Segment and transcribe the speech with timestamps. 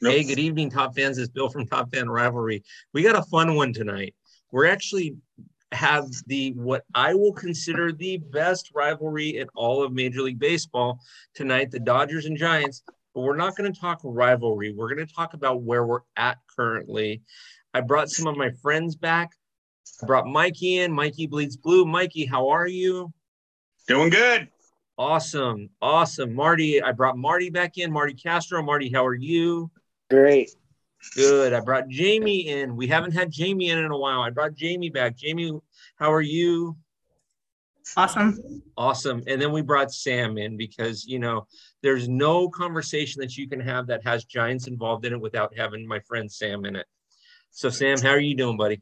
[0.00, 0.12] Nope.
[0.12, 1.18] Hey, good evening, top fans.
[1.18, 2.62] It's Bill from Top Fan Rivalry.
[2.92, 4.14] We got a fun one tonight.
[4.52, 5.16] We're actually
[5.72, 11.00] have the what I will consider the best rivalry in all of Major League Baseball
[11.34, 12.84] tonight, the Dodgers and Giants.
[13.12, 14.72] But we're not going to talk rivalry.
[14.72, 17.22] We're going to talk about where we're at currently.
[17.74, 19.32] I brought some of my friends back.
[20.00, 20.92] I brought Mikey in.
[20.92, 21.84] Mikey bleeds blue.
[21.84, 23.12] Mikey, how are you?
[23.88, 24.48] Doing good.
[24.96, 25.70] Awesome.
[25.82, 26.36] Awesome.
[26.36, 27.90] Marty, I brought Marty back in.
[27.90, 28.62] Marty Castro.
[28.62, 29.72] Marty, how are you?
[30.10, 30.50] Great.
[31.14, 31.52] Good.
[31.52, 32.76] I brought Jamye in.
[32.76, 34.20] We haven't had Jamye in in a while.
[34.20, 35.16] I brought Jamye back.
[35.16, 35.60] Jamye,
[35.96, 36.76] how are you?
[37.96, 38.62] Awesome.
[38.76, 39.22] Awesome.
[39.26, 41.46] And then we brought Sam in because, you know,
[41.82, 45.86] there's no conversation that you can have that has Giants involved in it without having
[45.86, 46.86] my friend Sam in it.
[47.50, 48.80] So, Sam, how are you doing, buddy?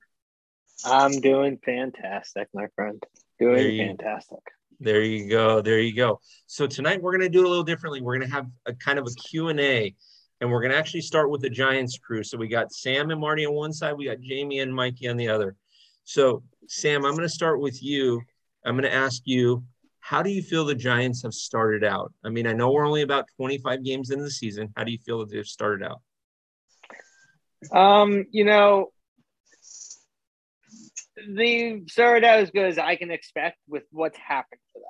[0.84, 3.02] I'm doing fantastic, my friend.
[3.38, 4.40] Doing fantastic.
[4.80, 5.62] There you go.
[5.62, 6.20] There you go.
[6.46, 8.02] So tonight we're going to do it a little differently.
[8.02, 9.94] We're going to have a kind of a Q&A
[10.40, 12.22] and we're going to actually start with the Giants crew.
[12.22, 15.16] So we got Sam and Marty on one side, we got Jamye and Mikey on
[15.16, 15.56] the other.
[16.04, 18.20] So Sam, I'm going to start with you.
[18.64, 19.64] I'm going to ask you,
[20.00, 22.12] how do you feel the Giants have started out?
[22.24, 24.72] I mean, I know we're only about 25 games into the season.
[24.76, 26.00] How do you feel that they've started out?
[27.72, 28.92] Um, you know,
[31.28, 34.86] they started out as good as I can expect with what's happened to them.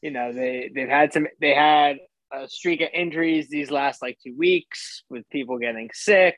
[0.00, 1.98] You know, they they've had some they had
[2.32, 6.36] a streak of injuries these last like two weeks with people getting sick,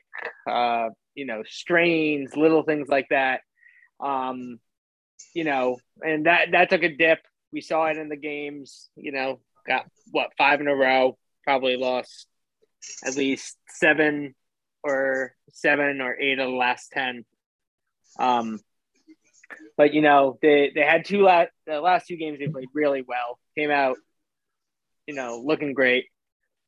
[0.49, 3.41] uh, you know, strains, little things like that.
[4.01, 4.59] Um,
[5.35, 7.21] you know, and that that took a dip.
[7.53, 8.89] We saw it in the games.
[8.97, 11.19] You know, got what five in a row.
[11.45, 12.27] Probably lost
[13.05, 14.35] at least seven
[14.83, 17.25] or seven or eight of the last ten.
[18.19, 18.61] Um,
[19.77, 23.03] but you know, they they had two last the last two games they played really
[23.07, 23.39] well.
[23.57, 23.97] Came out
[25.07, 26.07] you know, looking great.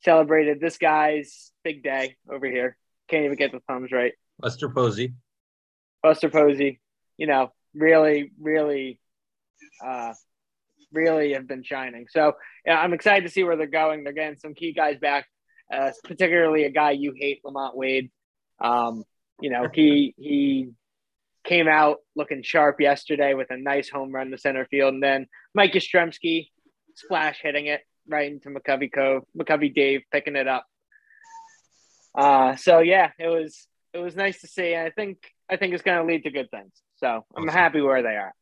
[0.05, 2.77] Celebrated this guy's big day over here.
[3.09, 4.13] Can't even get the thumbs right.
[4.39, 5.15] Buster Posey.
[6.03, 6.81] Buster Posey,
[7.17, 9.01] you know, really, really,
[9.85, 10.13] uh,
[10.93, 12.07] really have been shining.
[12.11, 12.35] So
[12.67, 14.05] yeah, I'm excited to see where they're going.
[14.05, 15.27] They're getting some key guys back,
[15.73, 18.11] uh, particularly a guy you hate, LaMonte Wade.
[18.61, 19.05] Um,
[19.41, 20.71] you know, he he
[21.45, 25.27] came out looking sharp yesterday with a nice home run to center field, and then
[25.55, 26.49] Mike Yastrzemski
[26.95, 29.25] splash hitting it right into McCovey Cove.
[29.37, 30.67] McCovey Dave picking it up.
[32.15, 34.77] Uh, so yeah, it was it was nice to see.
[34.77, 35.19] I think
[35.51, 36.73] I think it's going to lead to good things.
[36.97, 37.49] So I'm awesome.
[37.49, 38.33] happy where they are.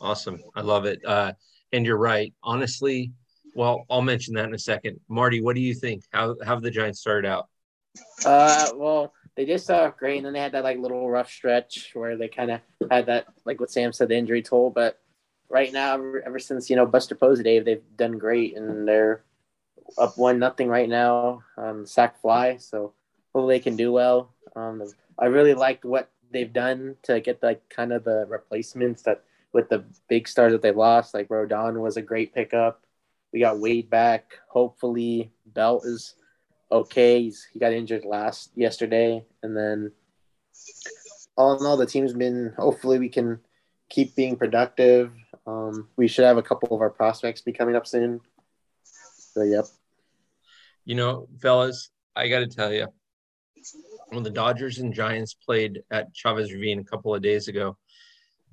[0.00, 1.04] Awesome, I love it.
[1.04, 1.32] Uh,
[1.72, 2.34] and you're right.
[2.42, 3.12] Honestly,
[3.54, 5.00] well, I'll mention that in a second.
[5.08, 6.04] Marty, what do you think?
[6.10, 7.48] How, how have the Giants started out?
[8.24, 11.90] Uh, well, they just started great, and then they had that like little rough stretch
[11.94, 14.70] where they kind of had that, like what Sam said, the injury toll.
[14.70, 14.98] But
[15.48, 19.24] right now, ever, ever since you know Buster Posey, Dave, they've done great, and they're
[19.98, 22.56] up one nothing right now on sac fly.
[22.56, 22.92] So
[23.32, 24.34] hopefully they can do well.
[24.54, 24.82] Um,
[25.18, 29.68] I really liked what they've done to get like kind of the replacements that with
[29.68, 31.14] the big stars that they lost.
[31.14, 32.84] Like Rodon was a great pickup.
[33.32, 34.38] We got Wade back.
[34.48, 36.14] Hopefully Belt is
[36.70, 37.22] okay.
[37.22, 39.92] He's, he got injured last yesterday, and then
[41.36, 42.54] all in all, the team's been.
[42.56, 43.40] Hopefully, we can
[43.88, 45.12] keep being productive.
[45.46, 48.20] Um, we should have a couple of our prospects be coming up soon.
[48.82, 49.66] So, yep.
[50.84, 52.88] You know, fellas, I got to tell you,
[54.08, 57.76] when the Dodgers and Giants played at Chavez Ravine a couple of days ago,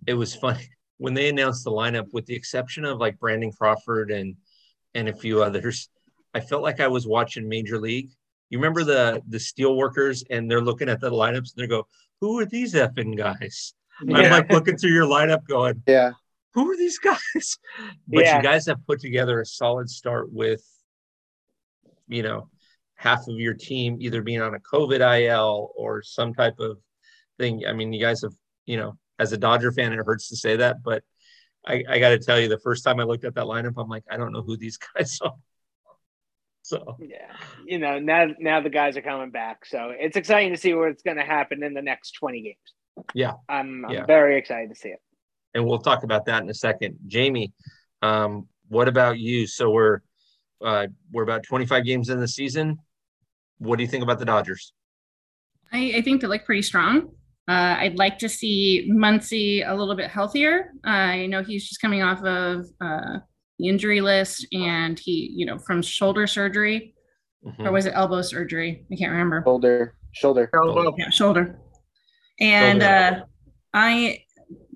[0.06, 4.12] it was funny when they announced the lineup, with the exception of like Brandon Crawford
[4.12, 4.36] and
[4.96, 5.90] and a few others.
[6.36, 8.10] I felt like I was watching Major League.
[8.50, 11.88] You remember the the steel workers, and they're looking at the lineups and they go,
[12.22, 14.18] "Who are these effing guys?" Yeah.
[14.18, 16.12] I'm like looking through your lineup, going, "Yeah,
[16.54, 17.58] who are these guys?"
[18.08, 18.38] But yeah.
[18.38, 20.64] you guys have put together a solid start with,
[22.08, 22.50] you know,
[22.96, 26.78] half of your team either being on a COVID IL or some type of
[27.40, 27.64] thing.
[27.68, 28.34] I mean, you guys have,
[28.66, 31.04] you know, as a Dodger fan, it hurts to say that, but
[31.66, 33.90] I, I got to tell you, the first time I looked at that lineup, I'm
[33.90, 35.34] like, I don't know who these guys are.
[36.66, 37.28] So yeah,
[37.66, 41.04] you know, now now the guys are coming back, so it's exciting to see what's
[41.04, 43.06] going to happen in the next 20 games.
[43.14, 43.34] Yeah.
[43.50, 44.06] I'm, I'm yeah.
[44.06, 45.02] very excited to see it.
[45.54, 46.98] And we'll talk about that in a second.
[47.08, 47.52] Jamye,
[48.02, 49.48] um, what about you?
[49.48, 50.00] So we're
[50.64, 52.80] uh, we're about 25 games in the season.
[53.58, 54.74] What do you think about the Dodgers?
[55.72, 57.10] I, I think they look pretty strong.
[57.48, 60.72] Uh, I'd like to see Muncy a little bit healthier.
[60.86, 63.20] Uh, I know he's just coming off of uh,
[63.60, 66.96] the injury list, and he, you know, from shoulder surgery,
[67.46, 67.68] mm-hmm.
[67.68, 68.86] or was it elbow surgery?
[68.92, 69.44] I can't remember.
[69.46, 70.92] Shoulder, shoulder, shoulder.
[70.98, 71.60] Yeah, shoulder.
[72.40, 73.26] And uh,
[73.74, 74.23] I,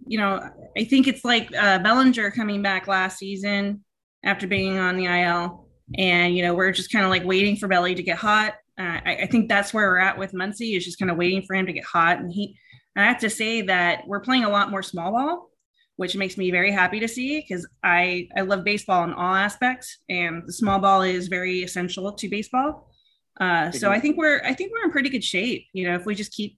[0.07, 3.83] you know, I think it's like uh, Bellinger coming back last season
[4.23, 5.67] after being on the IL.
[5.97, 8.55] And, you know, we're just kind of like waiting for Belly to get hot.
[8.79, 11.41] Uh, I, I, think that's where we're at with Muncy is just kind of waiting
[11.41, 12.19] for him to get hot.
[12.19, 12.57] And he,
[12.95, 15.49] I have to say that we're playing a lot more small ball,
[15.95, 19.99] which makes me very happy to see because I I love baseball in all aspects,
[20.09, 22.91] and the small ball is very essential to baseball.
[23.39, 25.65] Uh, so I think we're I think we're in pretty good shape.
[25.73, 26.57] You know, if we just keep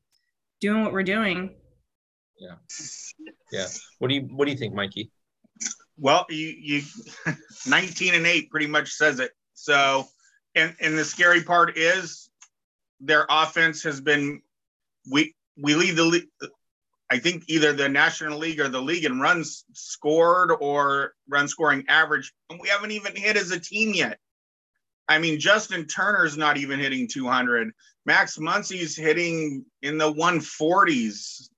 [0.59, 1.55] doing what we're doing.
[2.39, 2.55] Yeah,
[3.51, 3.67] yeah.
[3.99, 5.11] What do you What do you think, Mikey?
[5.97, 6.83] Well, you you
[7.67, 9.31] 19 and eight pretty much says it.
[9.53, 10.07] So,
[10.55, 12.29] and and the scary part is
[13.01, 14.41] their offense has been
[15.09, 16.23] we we lead the.
[17.11, 21.85] I think either the National League or the league in runs scored or run scoring
[21.89, 24.19] average, and we haven't even hit as a team yet.
[25.07, 27.71] I mean, Justin Turner's not even hitting 200.
[28.05, 31.48] Max Muncy's hitting in the 140s.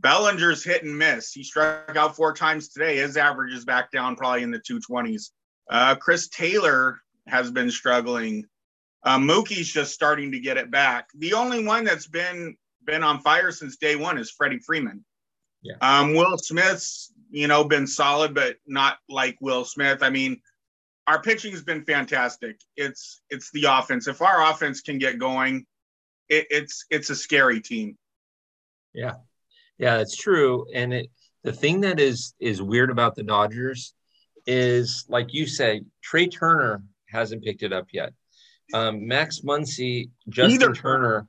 [0.00, 1.32] Bellinger's hit and miss.
[1.32, 2.96] He struck out four times today.
[2.96, 5.30] His average is back down probably in the 220s.
[5.70, 8.46] Uh, Chris Taylor has been struggling.
[9.04, 11.08] Uh, Mookie's just starting to get it back.
[11.18, 15.04] The only one that's been been on fire since day one is Freddie Freeman.
[15.62, 15.74] Yeah.
[15.80, 20.02] Um, Will Smith's, you know, been solid, but not like Will Smith.
[20.02, 20.40] I mean,
[21.06, 22.58] our pitching has been fantastic.
[22.76, 24.08] It's it's the offense.
[24.08, 25.66] If our offense can get going,
[26.28, 27.98] it, it's it's a scary team.
[28.94, 29.14] Yeah,
[29.80, 30.66] yeah, that's true.
[30.74, 31.10] And it
[31.42, 33.94] the thing that is is weird about the Dodgers
[34.46, 38.12] is like you say, Trea Turner hasn't picked it up yet.
[38.74, 40.74] Um, Max Muncy, Justin Either.
[40.74, 41.28] Turner,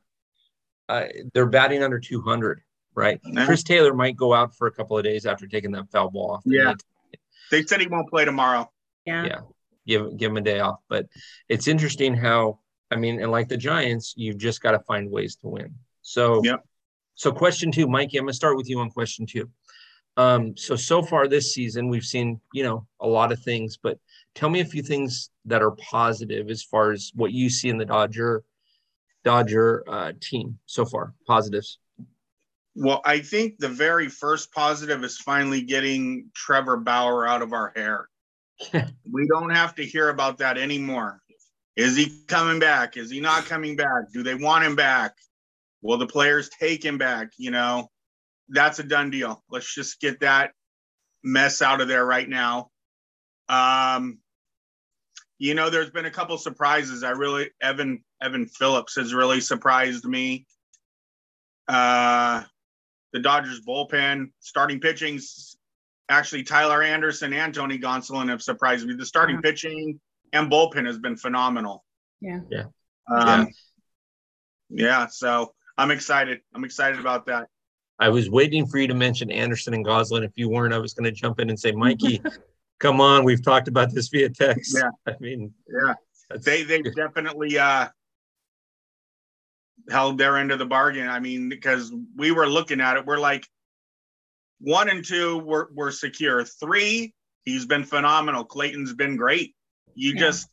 [0.90, 2.62] uh, they're batting under 200,
[2.94, 3.20] right?
[3.46, 6.32] Chris Taylor might go out for a couple of days after taking that foul ball
[6.32, 6.44] off.
[6.46, 6.74] Yeah.
[7.50, 8.70] They said he won't play tomorrow.
[9.06, 9.26] Yeah.
[9.26, 9.40] Yeah.
[9.88, 10.80] Give, give him a day off.
[10.88, 11.08] But
[11.50, 12.60] it's interesting how,
[12.92, 15.76] I mean, and like the Giants, you've just got to find ways to win.
[16.04, 16.58] So, yeah.
[17.16, 19.50] So, question two, Mikey, I'm going to start with you on question two.
[20.18, 23.98] Um, so, so far this season, we've seen, you know, a lot of things, but
[24.36, 27.78] tell me a few things that are positive as far as what you see in
[27.78, 28.44] the Dodger
[29.24, 31.14] Dodger uh, team so far?
[31.28, 31.80] Positives.
[32.76, 37.74] Well, I think the very first positive is finally getting Trevor Bauer out of our
[37.76, 38.08] hair.
[38.74, 41.22] we don't have to hear about that anymore.
[41.76, 42.98] Is he coming back?
[42.98, 44.12] Is he not coming back?
[44.14, 45.16] Do they want him back?
[45.82, 47.30] Will the players take him back?
[47.38, 47.90] You know,
[48.50, 49.44] that's a done deal.
[49.50, 50.52] Let's just get that
[51.24, 52.70] mess out of there right now.
[53.50, 54.20] Um,
[55.38, 57.04] you know, there's been a couple surprises.
[57.04, 60.46] I really Evan Evan Phillips has really surprised me.
[61.68, 62.44] Uh,
[63.14, 65.58] the Dodgers bullpen starting pitching's
[66.10, 68.94] actually Tyler Anderson and Tony Gonsolin have surprised me.
[68.94, 69.50] The starting yeah.
[69.50, 70.00] pitching
[70.34, 71.84] and bullpen has been phenomenal.
[72.20, 72.42] Yeah.
[72.50, 72.66] Yeah.
[73.10, 73.50] Um,
[74.70, 74.86] yeah.
[74.86, 75.08] yeah.
[75.08, 76.42] So I'm excited.
[76.54, 77.48] I'm excited about that.
[78.00, 80.26] I was waiting for you to mention Anderson and Gonsolin.
[80.26, 82.22] If you weren't, I was going to jump in and say, Mikey,
[82.80, 84.76] come on, we've talked about this via text.
[84.76, 84.90] Yeah.
[85.14, 85.94] I mean, yeah,
[86.44, 87.90] they they definitely uh,
[89.90, 91.08] held their end of the bargain.
[91.08, 93.48] I mean, because we were looking at it, we're like
[94.60, 96.44] one and two were were secure.
[96.44, 97.14] Three,
[97.44, 98.44] he's been phenomenal.
[98.44, 99.56] Clayton's been great.
[99.94, 100.20] You yeah.
[100.20, 100.50] just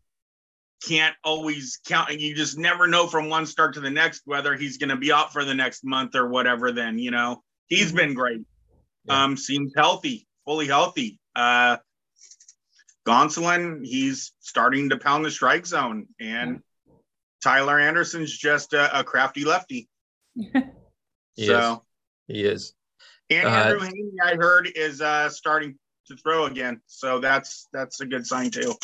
[0.86, 4.54] can't always count and you just never know from one start to the next whether
[4.54, 7.88] he's going to be out for the next month or whatever then you know he's
[7.88, 7.96] mm-hmm.
[7.96, 8.42] been great
[9.06, 9.25] yeah.
[9.25, 11.76] um seems healthy fully healthy uh
[13.08, 16.60] Gonsolin, he's starting to pound the strike zone, and
[17.42, 19.88] Tyler Anderson's just a, a crafty lefty.
[20.35, 21.85] he so
[22.28, 22.37] is.
[22.37, 22.75] he is.
[23.30, 28.02] And uh, Andrew Heaney, I heard, is uh, starting to throw again, so that's that's
[28.02, 28.75] a good sign too.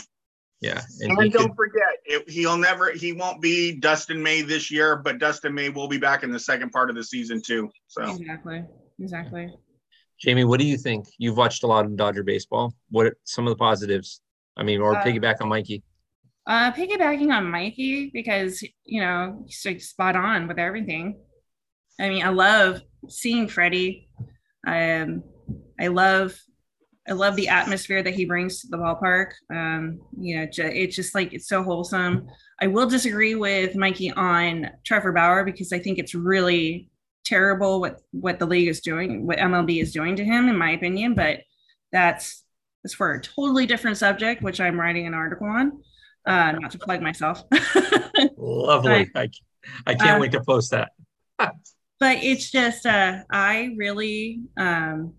[0.60, 1.56] Yeah, and, and don't could...
[1.56, 5.88] forget, it, he'll never, he won't be Dustin May this year, but Dustin May will
[5.88, 7.70] be back in the second part of the season too.
[7.88, 8.64] So exactly,
[8.98, 9.52] exactly.
[10.24, 11.06] Jamye, what do you think?
[11.18, 12.74] You've watched a lot of Dodger baseball.
[12.90, 14.20] What are some of the positives?
[14.56, 15.82] I mean, or uh, piggyback on Mikey.
[16.46, 21.18] Uh, piggybacking on Mikey because you know he's like spot on with everything.
[22.00, 24.08] I mean, I love seeing Freddie.
[24.66, 25.22] Um,
[25.78, 26.34] I love,
[27.08, 29.32] I love the atmosphere that he brings to the ballpark.
[29.50, 32.26] Um, you know, it's just like it's so wholesome.
[32.60, 36.88] I will disagree with Mikey on Trevor Bauer because I think it's really
[37.24, 40.70] terrible what what the league is doing, what MLB is doing to him, in my
[40.70, 41.14] opinion.
[41.14, 41.40] But
[41.92, 42.42] that's
[42.82, 45.82] that's for a totally different subject, which I'm writing an article on.
[46.26, 47.42] Uh, not to plug myself.
[48.38, 49.10] Lovely.
[49.14, 49.28] I,
[49.86, 50.92] I can't uh, wait to post that.
[51.38, 51.52] but
[52.00, 55.12] it's just uh, I really um,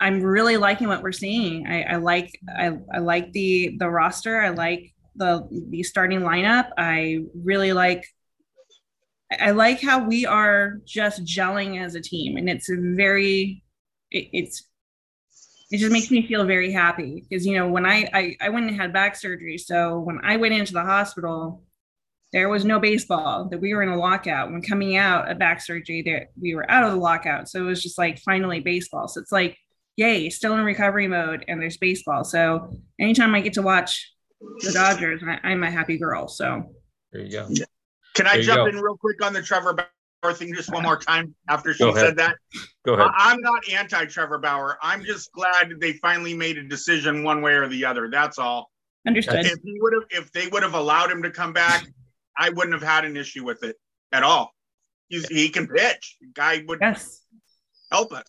[0.00, 1.66] I'm really liking what we're seeing.
[1.66, 4.40] I, I like I, I like the the roster.
[4.40, 6.70] I like the the starting lineup.
[6.78, 8.04] I really like
[9.40, 13.62] I like how we are just gelling as a team, and it's very,
[14.10, 14.64] it, it's,
[15.70, 18.68] it just makes me feel very happy because you know when I, I I went
[18.68, 21.62] and had back surgery, so when I went into the hospital,
[22.32, 24.50] there was no baseball, that we were in a lockout.
[24.50, 27.48] When coming out of back surgery, that we were out of the lockout.
[27.48, 29.08] So it was just like finally baseball.
[29.08, 29.58] So it's like,
[29.98, 32.24] yay, still in recovery mode, and there's baseball.
[32.24, 34.10] So anytime I get to watch
[34.60, 36.28] the Dodgers, I, am a happy girl.
[36.28, 36.72] So
[37.12, 37.48] there you go.
[38.14, 38.66] Can I jump go.
[38.66, 42.16] in real quick on the Trevor Bauer thing just one more time after she said
[42.16, 42.36] that?
[42.86, 43.08] Go ahead.
[43.16, 44.78] I'm not anti Trevor Bauer.
[44.82, 48.08] I'm just glad they finally made a decision one way or the other.
[48.10, 48.70] That's all.
[49.06, 49.46] Understood.
[49.46, 51.84] If he would have, if they would have allowed him to come back,
[52.36, 53.76] I wouldn't have had an issue with it
[54.12, 54.52] at all.
[55.08, 56.16] He's, he can pitch.
[56.34, 57.22] Guy would yes.
[57.90, 58.24] help us.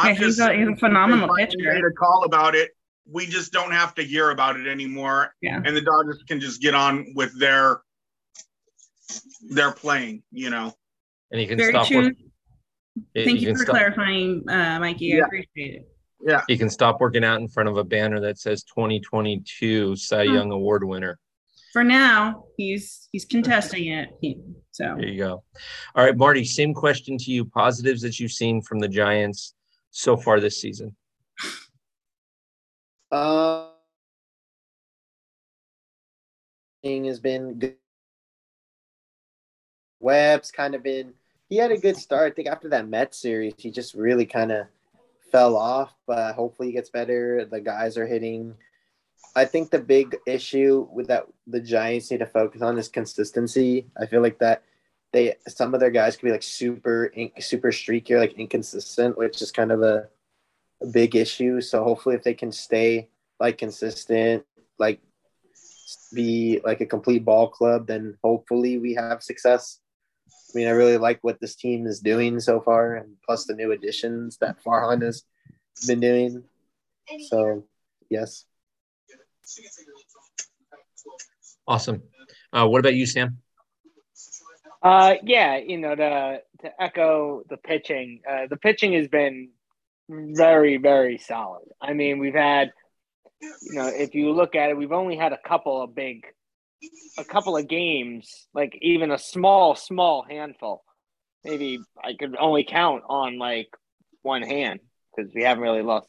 [0.00, 1.56] I'm yeah, he's, a, he's a phenomenal pitcher.
[1.58, 2.70] Made a call about it.
[3.10, 5.34] We just don't have to hear about it anymore.
[5.40, 5.60] Yeah.
[5.64, 7.80] And the Dodgers can just get on with their
[9.50, 10.22] their playing.
[10.30, 10.74] You know.
[11.30, 11.86] And he can Very stop.
[11.86, 12.04] True.
[12.04, 12.14] Work,
[13.14, 13.76] Thank you for stop.
[13.76, 15.06] clarifying, uh, Mikey.
[15.06, 15.22] Yeah.
[15.22, 15.88] I appreciate it.
[16.26, 16.42] Yeah.
[16.48, 20.34] He can stop working out in front of a banner that says 2022 Cy hmm.
[20.34, 21.18] Young Award winner
[21.72, 24.10] for now, he's he's contesting it.
[24.72, 25.44] so there you go.
[25.94, 26.44] All right, Marty.
[26.44, 27.44] Same question to you.
[27.44, 29.54] Positives that you've seen from the Giants
[29.90, 30.94] so far this season.
[33.10, 33.68] Uh,
[36.84, 37.76] has been good.
[39.98, 41.12] Webb's kind of been.
[41.48, 42.32] He had a good start.
[42.32, 44.66] I think after that Mets series, he just really kind of
[45.30, 45.94] fell off.
[46.06, 47.44] But hopefully, he gets better.
[47.44, 48.54] The guys are hitting
[49.36, 53.86] I think the big issue with that the Giants need to focus on is consistency.
[54.00, 54.62] I feel like that
[55.12, 59.42] they some of their guys can be like super super streaky or like inconsistent, which
[59.42, 60.08] is kind of a,
[60.82, 61.60] a big issue.
[61.60, 64.44] So hopefully, if they can stay like consistent,
[64.78, 65.00] like
[66.12, 69.80] be like a complete ball club, then hopefully we have success.
[70.28, 73.54] I mean, I really like what this team is doing so far, and plus the
[73.54, 75.24] new additions that Farhan has
[75.86, 76.42] been doing.
[77.28, 77.64] So,
[78.08, 78.44] yes.
[81.66, 82.02] Awesome.
[82.52, 83.38] Uh, what about you, Sam?
[84.82, 89.50] Uh, yeah, you know, to to echo the pitching, uh, the pitching has been
[90.08, 91.68] very, very solid.
[91.80, 92.72] I mean, we've had,
[93.40, 96.24] you know, if you look at it, we've only had a couple of big,
[97.18, 100.82] a couple of games, like even a small, small handful.
[101.44, 103.68] Maybe I could only count on like
[104.22, 104.80] one hand
[105.14, 106.08] because we haven't really lost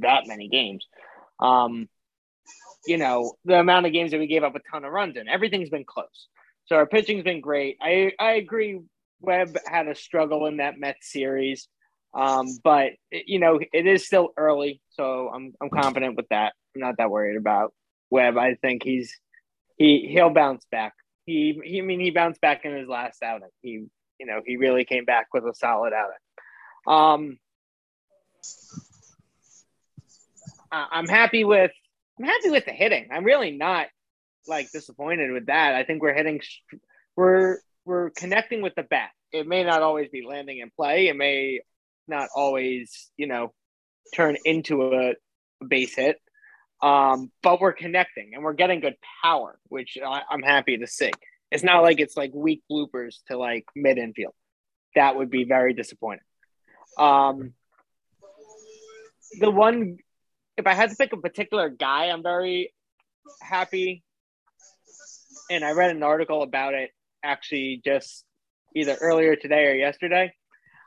[0.00, 0.86] that many games.
[1.40, 1.88] Um,
[2.86, 5.28] you know, the amount of games that we gave up a ton of runs in.
[5.28, 6.28] Everything's been close.
[6.66, 7.76] So our pitching's been great.
[7.80, 8.80] I, I agree.
[9.20, 11.68] Webb had a struggle in that Mets series.
[12.14, 16.52] Um, but you know, it is still early, so I'm I'm confident with that.
[16.74, 17.72] I'm not that worried about
[18.10, 18.38] Webb.
[18.38, 19.18] I think he's
[19.76, 20.92] he he'll bounce back.
[21.26, 23.48] He, he I mean he bounced back in his last outing.
[23.62, 23.86] He
[24.20, 26.14] you know he really came back with a solid outing.
[26.86, 27.38] Um,
[30.70, 31.72] I'm happy with
[32.18, 33.08] I'm happy with the hitting.
[33.12, 33.88] I'm really not
[34.46, 35.74] like disappointed with that.
[35.74, 36.40] I think we're hitting,
[37.16, 39.10] we're we're connecting with the bat.
[39.32, 41.08] It may not always be landing in play.
[41.08, 41.60] It may
[42.08, 43.52] not always, you know,
[44.14, 45.14] turn into a,
[45.66, 46.20] base hit.
[46.82, 51.10] Um, but we're connecting and we're getting good power, which I, I'm happy to see.
[51.50, 54.34] It's not like it's like weak bloopers to like mid infield.
[54.94, 56.24] That would be very disappointing.
[56.98, 57.54] Um,
[59.40, 59.96] the one
[60.56, 62.72] if I had to pick a particular guy, I'm very
[63.40, 64.02] happy.
[65.50, 66.90] And I read an article about it
[67.22, 68.24] actually just
[68.74, 70.32] either earlier today or yesterday.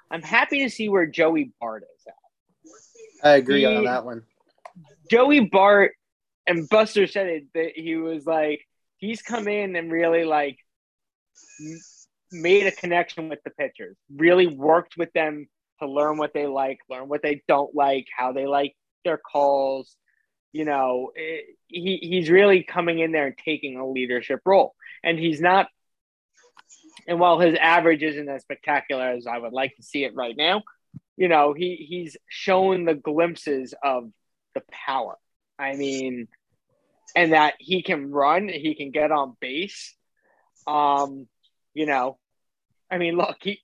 [0.10, 3.28] I'm happy to see where Joey Bart is at.
[3.28, 4.24] I agree he, on that one.
[5.10, 5.94] Joey Bart
[6.46, 8.62] and Buster said it that he was like
[8.98, 10.58] he's come in and really like
[12.32, 15.48] made a connection with the pitchers, really worked with them
[15.80, 19.96] to learn what they like, learn what they don't like, how they like their calls.
[20.54, 24.76] You know, it, eh, he he's really coming in there and taking a leadership role,
[25.04, 25.68] and he's not.
[27.08, 30.36] And while his average isn't as spectacular as I would like to see it right
[30.36, 30.64] now,
[31.16, 34.12] you know, he he's shown the glimpses of
[34.54, 35.18] the power.
[35.60, 36.28] I mean,
[37.16, 39.96] and that he can run, he can get on base.
[40.66, 41.28] Um,
[41.74, 42.18] you know,
[42.92, 43.62] I mean, look, he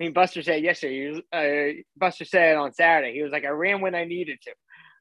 [0.00, 1.10] I mean, Buster said yesterday.
[1.10, 4.50] Was, uh, Buster said on Saturday, he was like, "I ran when I needed to."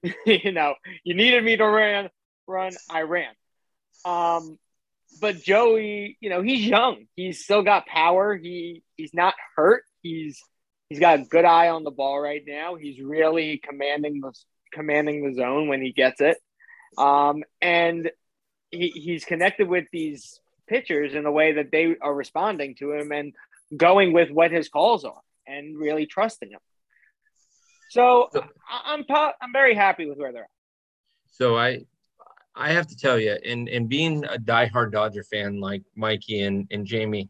[0.26, 2.10] you know, you needed me to run,
[2.48, 3.32] run, I ran.
[4.06, 4.58] Um,
[5.22, 7.06] but Joey, you know, he's young.
[7.16, 8.36] He's still got power.
[8.36, 9.84] He he's not hurt.
[10.02, 10.42] He's
[10.90, 12.76] he's got a good eye on the ball right now.
[12.76, 14.34] He's really commanding the
[14.74, 16.38] commanding the zone when he gets it.
[16.98, 18.12] Um, and
[18.72, 23.12] he, he's connected with these pitchers in a way that they are responding to him
[23.12, 23.34] and
[23.76, 26.60] going with what his calls are and really trusting him.
[27.94, 28.28] So
[28.68, 30.50] I'm I'm very happy with where they're at.
[31.28, 31.86] So I
[32.56, 36.68] I have to tell you, and and being a diehard Dodger fan like Mikey and
[36.72, 37.30] and Jamye,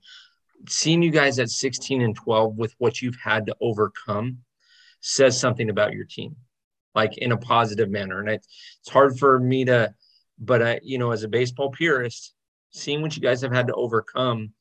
[0.69, 4.37] seeing you guys at 16 and 12 with what you've had to overcome
[5.01, 6.37] says something about your team,
[6.95, 8.21] like in a positive manner.
[8.21, 8.47] And it's
[8.79, 9.93] it's hard for me to,
[10.39, 12.35] but I, you know, as a baseball purist,
[12.71, 14.53] seeing what you guys have had to overcome,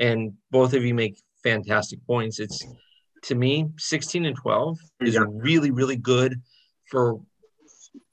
[0.00, 2.40] and both of you make fantastic points.
[2.40, 2.66] It's
[3.26, 5.24] to me, 16 and 12 is Yeah.
[5.28, 6.40] really, really good
[6.90, 7.20] for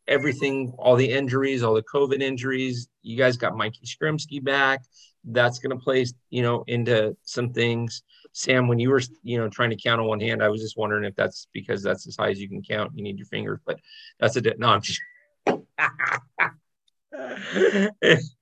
[0.08, 2.88] everything, all the injuries, all the COVID injuries.
[3.03, 4.82] You guys got Mike Yastrzemski back.
[5.24, 8.03] That's going to play, you know, into some things.
[8.34, 10.75] Sam, when you were, you know, trying to count on one hand, I was just
[10.77, 12.91] wondering if that's because that's as high as you can count.
[12.96, 13.79] You need your fingers, but
[14.20, 14.67] that's a di- no.
[14.70, 15.00] I'm just.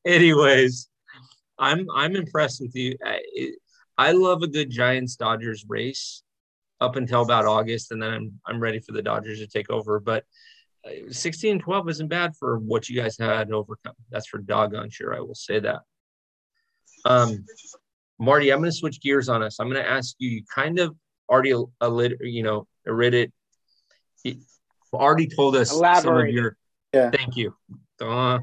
[0.06, 0.90] Anyways,
[1.60, 2.96] I'm I'm impressed with you.
[3.06, 3.20] I,
[3.98, 6.24] I love a good Giants Dodgers race
[6.82, 10.00] up until about August, and then I'm I'm ready for the Dodgers to take over.
[10.00, 10.26] But
[10.86, 13.94] uh, 16 and 12 isn't bad for what you guys had to overcome.
[14.10, 15.16] That's for doggone sure.
[15.16, 15.82] I will say that.
[17.06, 17.46] Um,
[18.20, 19.60] Marty, I'm going to switch gears on us.
[19.60, 20.30] I'm going to ask you.
[20.30, 20.96] You kind of
[21.30, 23.32] already a, a lit, you know, read it.
[24.94, 26.58] Already told us some of your.
[26.94, 27.12] Yeah.
[27.12, 27.56] Thank you.
[28.02, 28.40] Uh,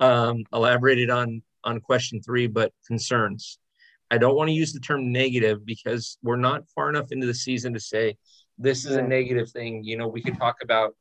[0.00, 3.58] um, elaborated on on question three, but concerns.
[4.14, 7.34] I don't want to use the term negative because we're not far enough into the
[7.34, 8.16] season to say
[8.58, 9.82] this is a negative thing.
[9.82, 10.94] You know, we could talk about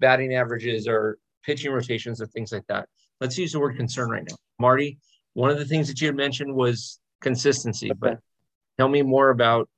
[0.00, 2.88] batting averages or pitching rotations and things like that.
[3.20, 4.34] Let's use the word concern right now.
[4.58, 4.98] Marty,
[5.34, 8.18] one of the things that you had mentioned was consistency, but
[8.76, 9.68] tell me more about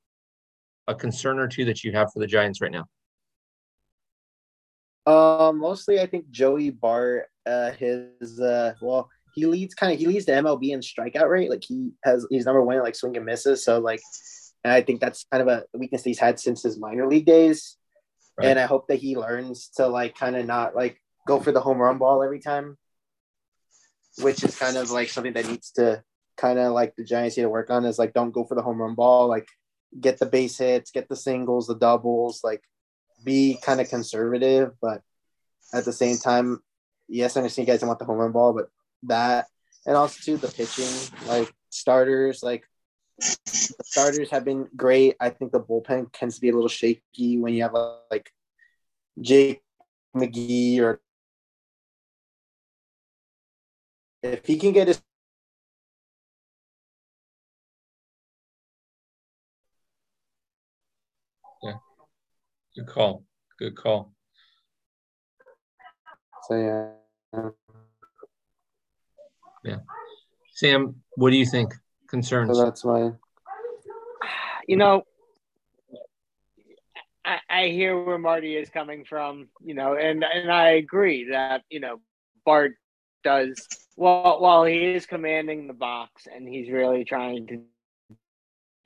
[0.87, 2.87] a concern or two that you have for the Giants right now.
[5.05, 10.05] Um, mostly I think Joey Bart, uh, his uh, well, he leads kind of he
[10.05, 11.49] leads the MLB in strikeout rate.
[11.49, 13.63] Like he has he's number one at like swing and misses.
[13.63, 14.01] So like,
[14.63, 17.77] and I think that's kind of a weakness he's had since his minor league days.
[18.37, 18.47] Right.
[18.47, 21.61] And I hope that he learns to like kind of not like go for the
[21.61, 22.77] home run ball every time,
[24.19, 26.03] which is kind of like something that needs to
[26.37, 28.61] kind of like the Giants need to work on is like don't go for the
[28.61, 29.47] home run ball, like
[29.99, 32.63] get the base hits, get the singles, the doubles, like
[33.23, 35.01] be kind of conservative, but
[35.73, 36.59] at the same time,
[37.07, 38.69] yes, I understand you guys don't want the home run ball, but
[39.03, 39.47] that
[39.85, 40.89] and also too the pitching,
[41.27, 42.63] like starters, like
[43.19, 45.15] the starters have been great.
[45.19, 47.75] I think the bullpen tends to be a little shaky when you have
[48.09, 48.31] like
[49.19, 49.61] Jake
[50.15, 51.01] McGee or
[54.23, 55.01] if he can get his
[61.63, 61.73] yeah
[62.75, 63.25] Good call.
[63.59, 64.13] Good call.
[66.47, 67.49] so yeah,
[70.53, 71.73] Sam, what do you think?
[72.07, 72.57] Concerns?
[72.57, 73.11] so that's my
[74.67, 75.03] you know,
[77.25, 81.63] I, I hear where Marty is coming from, you know, and and I agree that
[81.69, 81.99] you know
[82.45, 82.73] Bart
[83.23, 87.61] does well while he is commanding the box and he's really trying to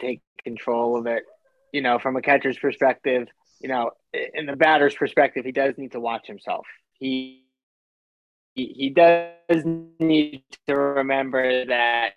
[0.01, 1.23] take control of it.
[1.71, 3.27] You know, from a catcher's perspective,
[3.59, 3.91] you know,
[4.33, 6.65] in the batter's perspective, he does need to watch himself.
[6.93, 7.44] He
[8.55, 9.63] he, does
[9.99, 12.13] need to remember that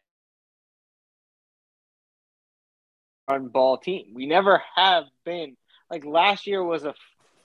[3.28, 4.12] run ball team.
[4.14, 5.56] We never have been
[5.90, 6.94] like last year was a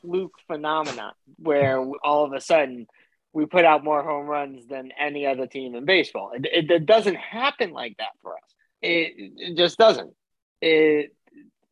[0.02, 2.88] fluke phenomenon where all of a sudden
[3.34, 6.32] we put out more home runs than any other team in baseball.
[6.34, 8.56] It, it, it doesn't happen like that for us.
[8.82, 10.14] It, it just doesn't.
[10.62, 11.16] It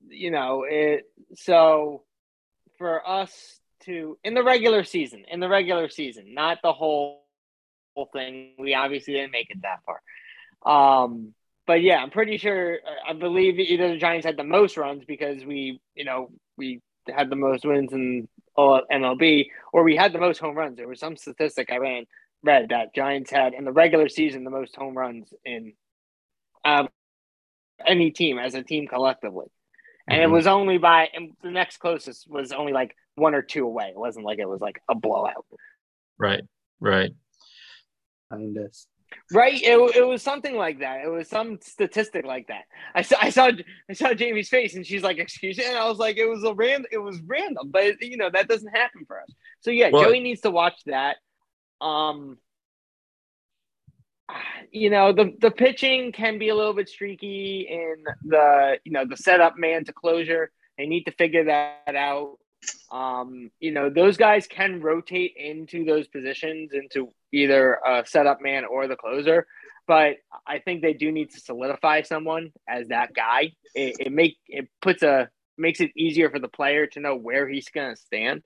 [0.09, 1.03] you know it
[1.35, 2.03] so
[2.77, 7.23] for us to in the regular season in the regular season not the whole
[7.95, 10.01] whole thing we obviously didn't make it that far
[10.65, 11.33] um
[11.67, 12.79] but yeah, I'm pretty sure.
[13.07, 17.29] I believe either the Giants had the most runs because we, you know, we had
[17.29, 20.77] the most wins in all MLB, or we had the most home runs.
[20.77, 22.05] There was some statistic I ran
[22.43, 25.73] read that Giants had in the regular season the most home runs in
[26.65, 26.89] um,
[27.85, 29.47] any team as a team collectively,
[30.11, 33.65] and it was only by and the next closest was only like one or two
[33.65, 33.89] away.
[33.89, 35.45] It wasn't like it was like a blowout.
[36.17, 36.43] Right.
[36.79, 37.11] Right.
[38.29, 38.71] kind of
[39.33, 41.03] Right, it, it was something like that.
[41.03, 42.63] It was some statistic like that.
[42.95, 43.49] I saw, I saw,
[43.89, 46.43] I saw Jamye's face, and she's like, "Excuse me," and I was like, "It was
[46.43, 49.29] a random, it was random," but you know that doesn't happen for us.
[49.61, 51.17] So yeah, Well- Joey needs to watch that.
[51.79, 52.37] Um,
[54.71, 59.05] you know the the pitching can be a little bit streaky in the you know
[59.05, 60.51] the setup man to closure.
[60.77, 62.37] They need to figure that out.
[62.91, 68.65] Um, you know those guys can rotate into those positions into either a setup man
[68.65, 69.47] or the closer.
[69.87, 70.17] But
[70.47, 73.53] I think they do need to solidify someone as that guy.
[73.73, 77.47] It, it make it puts a makes it easier for the player to know where
[77.47, 78.43] he's going to stand.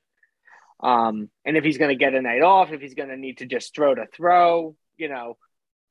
[0.82, 3.40] Um, and if he's going to get a night off, if he's going to need
[3.40, 5.38] to just throw to throw, you know,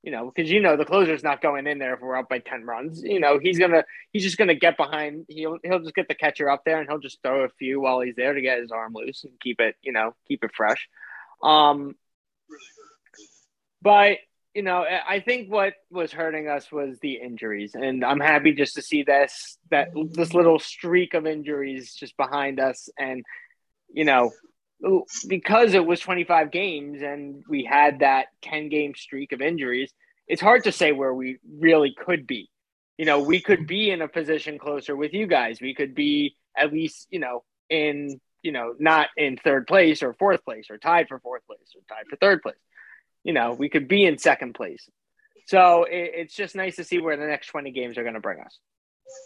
[0.04, 2.38] you know, because you know the closer's not going in there if we're up by
[2.38, 3.02] ten runs.
[3.02, 5.24] You know, he's gonna he's just gonna get behind.
[5.30, 8.00] He'll he'll just get the catcher up there and he'll just throw a few while
[8.00, 10.90] he's there to get his arm loose and keep it, you know, keep it fresh.
[11.42, 11.94] Um,
[13.80, 14.18] but
[14.54, 18.74] you know, I think what was hurting us was the injuries, and I'm happy just
[18.74, 23.24] to see this that this little streak of injuries just behind us, and
[23.90, 24.32] you know,
[25.29, 29.92] because it was 25 games and we had that 10 game streak of injuries,
[30.27, 32.51] it's hard to say where we really could be.
[32.99, 35.61] You know, we could be in a position closer with you guys.
[35.61, 40.14] We could be at least, you know, in, you know, not in third place or
[40.14, 42.55] fourth place or tied for fourth place or tied for third place.
[43.25, 44.88] You know, we could be in second place.
[45.47, 48.20] So it, it's just nice to see where the next 20 games are going to
[48.20, 48.59] bring us.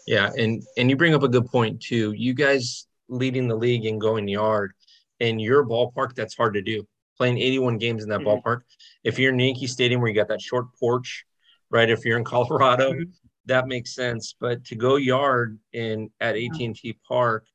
[0.05, 2.11] Yeah, and and you bring up a good point too.
[2.11, 4.73] You guys leading the league in going yard
[5.19, 6.87] in your ballpark, that's hard to do.
[7.17, 8.47] Playing 81 games in that mm-hmm.
[8.47, 8.61] ballpark.
[9.03, 11.25] If you're in Yankee Stadium where you got that short porch,
[11.69, 11.89] right?
[11.89, 13.11] If you're in Colorado, mm-hmm.
[13.45, 14.35] that makes sense.
[14.39, 17.45] But to go yard in at AT&T Park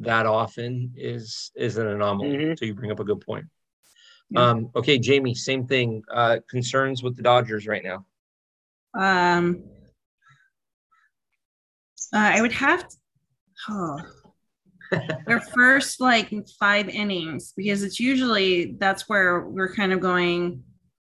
[0.00, 2.36] that often is is an anomaly.
[2.36, 2.54] Mm-hmm.
[2.56, 3.46] So you bring up a good point.
[4.30, 4.50] Yeah.
[4.50, 6.02] Um, okay, Jamye, same thing.
[6.10, 8.04] Uh, concerns with the Dodgers right now.
[8.94, 9.64] Um,
[12.12, 12.96] uh, I would have to.
[13.68, 14.00] Oh,
[15.26, 20.62] their first like five innings because it's usually that's where we're kind of going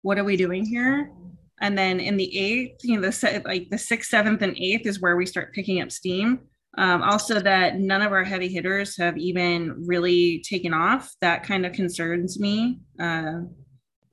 [0.02, 1.12] what are we doing here?
[1.60, 5.02] And then in the eighth you know the like the sixth seventh and eighth is
[5.02, 6.40] where we start picking up steam.
[6.78, 11.12] Um, also that none of our heavy hitters have even really taken off.
[11.22, 13.40] That kind of concerns me uh,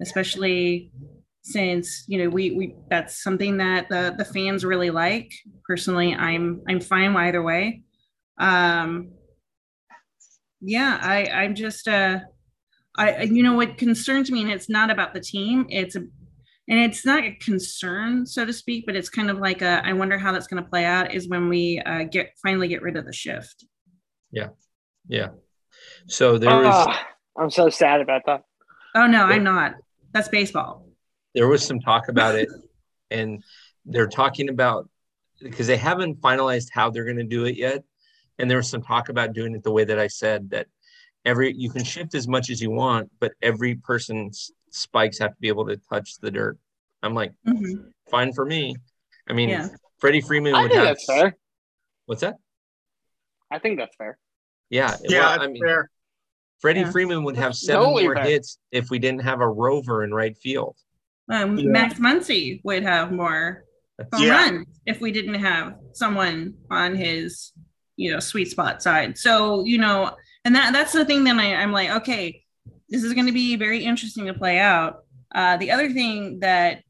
[0.00, 0.90] especially
[1.42, 5.32] since you know we we that's something that the the fans really like.
[5.66, 7.82] Personally i'm i'm fine either way.
[8.38, 9.12] Um
[10.64, 12.18] yeah i i'm just uh
[12.96, 16.00] i you know what concerns me and it's not about the team it's a
[16.68, 19.92] and it's not a concern so to speak but it's kind of like a i
[19.92, 22.96] wonder how that's going to play out is when we uh, get finally get rid
[22.96, 23.66] of the shift.
[24.30, 24.48] Yeah
[25.08, 25.28] yeah.
[26.06, 28.42] So there was oh, i'm so sad about that.
[28.94, 29.74] Oh no i'm not.
[30.12, 30.88] That's baseball.
[31.34, 32.48] There was some talk about it
[33.10, 33.42] and
[33.84, 34.88] they're talking about
[35.40, 37.82] because they haven't finalized how they're going to do it yet
[38.38, 40.66] and there was some talk about doing it the way that I said that
[41.24, 45.40] every you can shift as much as you want, but every person's spikes have to
[45.40, 46.58] be able to touch the dirt.
[47.02, 47.88] I'm like, mm-hmm.
[48.10, 48.76] fine for me.
[49.28, 49.68] I mean, yeah.
[49.98, 51.36] Freddie Freeman would I think have, that's fair.
[52.06, 52.36] What's that?
[53.50, 54.18] I think that's fair.
[54.70, 55.90] Yeah, yeah, well, I mean, fair.
[56.60, 56.90] Freddie yeah.
[56.90, 58.24] Freeman would have seven totally more fair.
[58.24, 60.76] hits if we didn't have a rover in right field.
[61.30, 61.70] Um, yeah.
[61.70, 63.64] Max Muncy would have more
[64.12, 67.52] home runs if we didn't have someone on his
[67.96, 69.18] you know sweet spot side.
[69.18, 72.42] So you know and that that's the thing that I, i'm like okay
[72.88, 75.04] this is going to be very interesting to play out.
[75.34, 76.82] Uh, the other thing that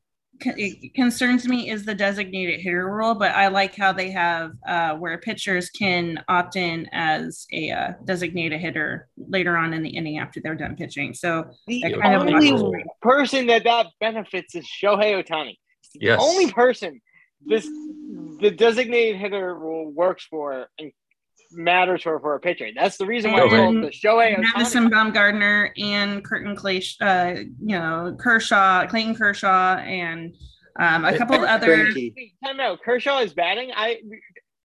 [0.95, 5.17] concerns me is the designated hitter rule but i like how they have uh, where
[5.17, 10.41] pitchers can opt in as a uh, designated hitter later on in the inning after
[10.41, 11.15] they're done pitching.
[11.15, 15.57] So the only person that that benefits is Shohei Ohtani
[16.01, 16.19] yes.
[16.19, 17.01] the only person
[17.47, 17.67] this
[18.41, 20.93] the designated hitter rule works for and
[21.53, 22.69] matters for for a pitcher.
[22.75, 27.79] That's the reason why I told the Shohei Madison Bumgarner and Curtin Clay, uh, you
[27.79, 30.35] know Kershaw, Clayton Kershaw, and
[30.79, 31.89] um, a couple other.
[31.95, 32.81] Wait, time out.
[32.83, 33.71] Kershaw is batting.
[33.75, 34.01] I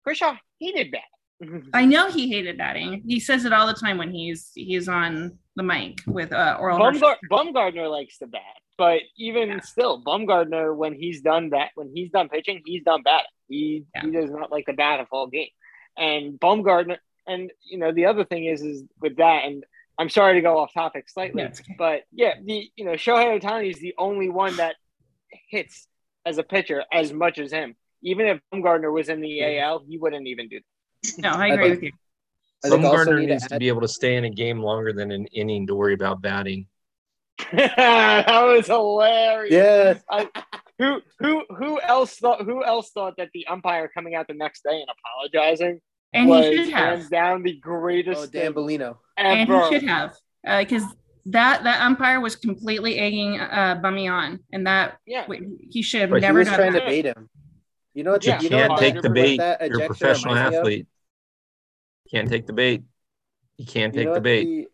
[0.05, 1.69] Kershaw hated batting.
[1.73, 3.03] I know he hated batting.
[3.05, 6.79] He says it all the time when he's he's on the mic with uh, Orel.
[6.79, 8.41] Bumgar- Bumgarner likes to bat.
[8.77, 9.59] But even yeah.
[9.61, 13.25] still, Bumgarner, when he's done that, when he's done pitching, he's done batting.
[13.47, 14.03] He yeah.
[14.03, 15.49] he does not like to bat a full game.
[15.97, 19.63] And Bumgarner, and you know the other thing is is with that, and
[19.97, 21.75] I'm sorry to go off topic slightly, yeah, okay.
[21.77, 24.75] but yeah, the you know Shohei Ohtani is the only one that
[25.49, 25.87] hits
[26.25, 27.75] as a pitcher as much as him.
[28.03, 31.17] Even if Bumgarner was in the AL, he wouldn't even do that.
[31.17, 31.91] No, I agree I think, with you.
[32.77, 35.67] Bumgarner needs to, to be able to stay in a game longer than an inning
[35.67, 36.67] to worry about batting.
[37.53, 39.53] that was hilarious.
[39.53, 39.99] Yeah.
[40.09, 40.27] I,
[40.79, 44.63] who who who else thought who else thought that the umpire coming out the next
[44.63, 45.81] day and apologizing
[46.13, 46.99] and was he should have.
[46.99, 48.97] hands down the greatest oh, Dan Bellino.
[49.17, 50.15] And he should have
[50.59, 50.89] because uh,
[51.27, 55.25] that that umpire was completely egging uh, Bummy on, and that yeah.
[55.69, 56.81] he should have but never he was trying that.
[56.81, 57.29] to bait him.
[57.93, 58.25] You know what?
[58.25, 59.39] You you can't know take the bait.
[59.61, 60.87] You're a professional athlete.
[62.11, 62.83] Can't take the bait.
[63.57, 64.43] You can't take you know the bait.
[64.43, 64.67] The,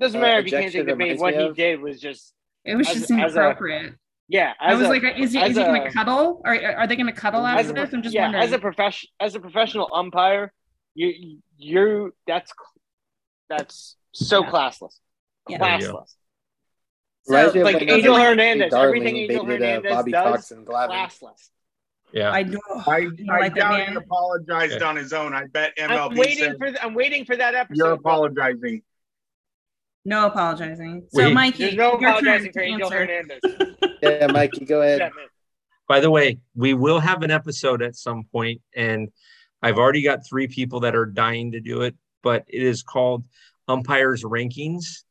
[0.00, 1.18] doesn't uh, matter if you can't take the bait.
[1.18, 2.32] What he did was just.
[2.64, 3.92] It was just inappropriate.
[3.92, 3.96] A,
[4.28, 6.40] yeah, I was a, like, is he, is he going to cuddle?
[6.44, 7.92] Or are they going to cuddle after this?
[7.92, 8.44] I'm just yeah, wondering.
[8.44, 10.52] As a profession, as a professional umpire,
[10.94, 12.52] you you that's
[13.48, 14.50] that's so yeah.
[14.50, 14.94] classless.
[15.48, 15.58] Yeah.
[15.58, 15.92] There you go.
[15.94, 16.14] classless.
[17.28, 20.88] Reminds So, me like Angel Hernandez, Darling everything Angel Hernandez Bobby does, Cox and Glavine.
[20.90, 21.48] classless.
[22.12, 22.30] Yeah.
[22.30, 22.58] I know.
[22.86, 23.96] I, You I like that, doubt he man?
[23.96, 24.84] apologized Okay.
[24.84, 25.34] on his own.
[25.34, 27.76] I bet I'm MLB waiting said for the, I'm waiting for that episode.
[27.76, 28.82] you're apologizing.
[30.04, 31.06] No apologizing.
[31.08, 31.34] So, Wait.
[31.34, 33.06] Mikey, There's no your turn apologizing to for Angel answer.
[33.06, 33.40] Hernandez.
[34.02, 35.00] Yeah, Mikey, go ahead.
[35.00, 35.10] Yeah.
[35.86, 39.10] By the way, we will have an episode at some point, and
[39.62, 43.24] I've already got three people that are dying to do it, but it is called
[43.68, 45.04] Umpires Rankings.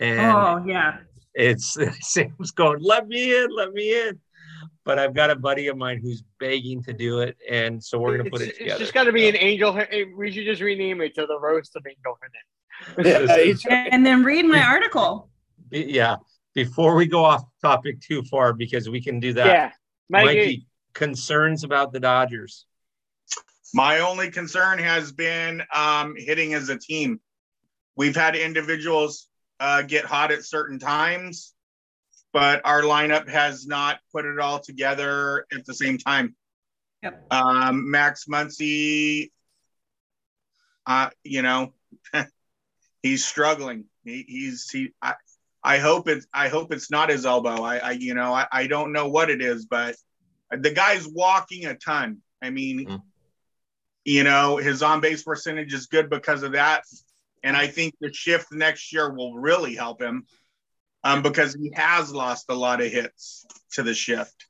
[0.00, 1.00] And Oh yeah.
[1.34, 4.18] it's Sam's going, let me in, let me in.
[4.84, 8.16] But I've got a buddy of mine who's begging to do it, and so we're
[8.16, 8.70] gonna put it's, it together.
[8.72, 9.78] It's just got to be an Angel.
[10.16, 13.26] We should just rename it to the roast of Angel Hernandez.
[13.28, 13.64] Yeah, he's.
[13.68, 15.28] And then read my article.
[15.70, 16.16] Yeah.
[16.54, 19.46] Before we go off topic too far, because we can do that.
[19.46, 19.70] Yeah,
[20.08, 20.26] Mikey.
[20.26, 22.66] Mikey, concerns about the Dodgers.
[23.74, 27.20] My only concern has been um, hitting as a team.
[27.96, 31.54] We've had individuals uh, get hot at certain times,
[32.34, 36.34] but our lineup has not put it all together at the same time.
[37.02, 37.26] Yep.
[37.30, 39.30] Um, Max Muncy,
[40.84, 41.72] uh, you know,
[43.02, 43.84] he's struggling.
[44.04, 44.92] He, he's he.
[45.00, 45.14] I,
[45.62, 47.62] I hope it's I hope it's not his elbow.
[47.62, 49.94] I, I you know I, I don't know what it is, but
[50.50, 52.18] the guy's walking a ton.
[52.42, 53.02] I mean, Mm.
[54.04, 56.82] you know, his on base percentage is good because of that.
[57.44, 60.26] And I think the shift next year will really help him
[61.04, 64.46] um, because he has lost a lot of hits to the shift.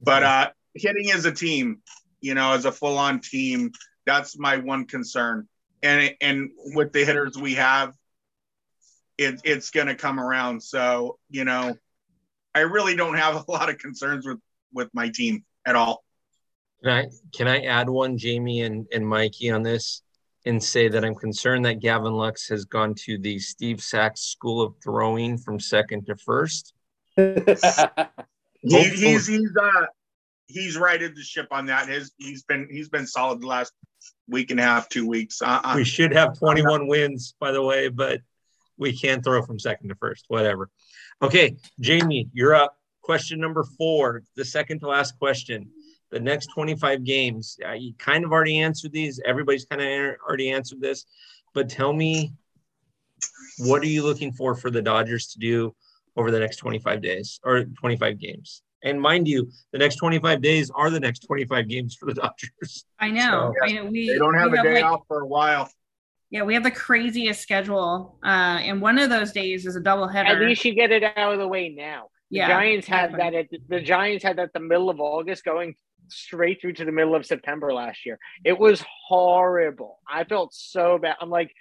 [0.00, 1.80] But uh, hitting as a team,
[2.20, 3.70] you know, as a full on team,
[4.04, 5.48] that's my one concern.
[5.82, 7.94] And and with the hitters we have,
[9.16, 10.62] it, it's going to come around.
[10.62, 11.76] So, you know,
[12.54, 14.38] I really don't have a lot of concerns with
[14.72, 16.04] with my team at all.
[16.82, 20.02] Can I can I add one, Jamye and, and Mikey, on this
[20.44, 24.60] and say that I'm concerned that Gavin Lux has gone to the Steve Sax School
[24.62, 26.74] of Throwing from second to first.
[28.64, 29.86] He, he's he's uh
[30.46, 31.88] he's righted the ship on that.
[31.88, 33.72] His he's been he's been solid the last
[34.28, 35.42] week and a half, two weeks.
[35.42, 38.20] Uh, uh, We should have 21 wins, by the way, but
[38.78, 40.68] we can't throw from second to first, whatever.
[41.20, 42.76] Okay, Jamye, you're up.
[43.02, 45.70] Question number four, the second to last question.
[46.12, 49.18] The next 25 games, uh, you kind of already answered these.
[49.24, 51.06] Everybody's kind of already answered this,
[51.54, 52.34] but tell me,
[53.58, 55.74] what are you looking for for the Dodgers to do
[56.14, 58.62] over the next 25 days or 25 games?
[58.84, 62.84] And mind you, the next 25 days are the next 25 games for the Dodgers.
[63.00, 63.54] I know.
[63.58, 63.86] So, I know.
[63.86, 65.70] We they don't have we a day like- off for a while.
[66.28, 70.08] Yeah, we have the craziest schedule, uh, and one of those days is a double
[70.08, 72.08] At least you get it out of the way now.
[72.32, 73.30] The yeah, Giants had exactly.
[73.50, 75.74] that at the Giants had that at the middle of August going
[76.08, 78.18] straight through to the middle of September last year.
[78.44, 79.98] It was horrible.
[80.10, 81.16] I felt so bad.
[81.20, 81.52] I'm like,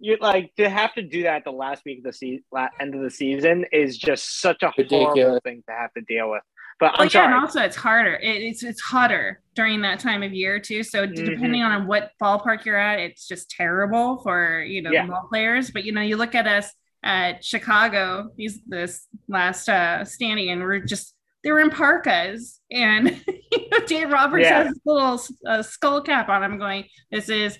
[0.00, 2.42] you like to have to do that the last week of the season,
[2.80, 5.40] end of the season is just such a horrible Ridiculous.
[5.44, 6.42] thing to have to deal with.
[6.80, 7.26] But I'm yeah, sorry.
[7.26, 8.14] and also it's harder.
[8.16, 10.82] It, it's it's hotter during that time of year too.
[10.82, 11.26] So d- Mhm.
[11.26, 15.04] depending on what ballpark you're at, it's just terrible for you know Yeah.
[15.06, 15.70] the ball players.
[15.70, 16.72] But you know, you look at us
[17.04, 21.14] at Chicago these this last uh standing, and we're just
[21.44, 23.10] they were in parkas, and
[23.52, 24.64] you know, Dan Roberts Yeah.
[24.64, 26.42] has a little uh, skull cap on.
[26.42, 27.58] I'm going, this is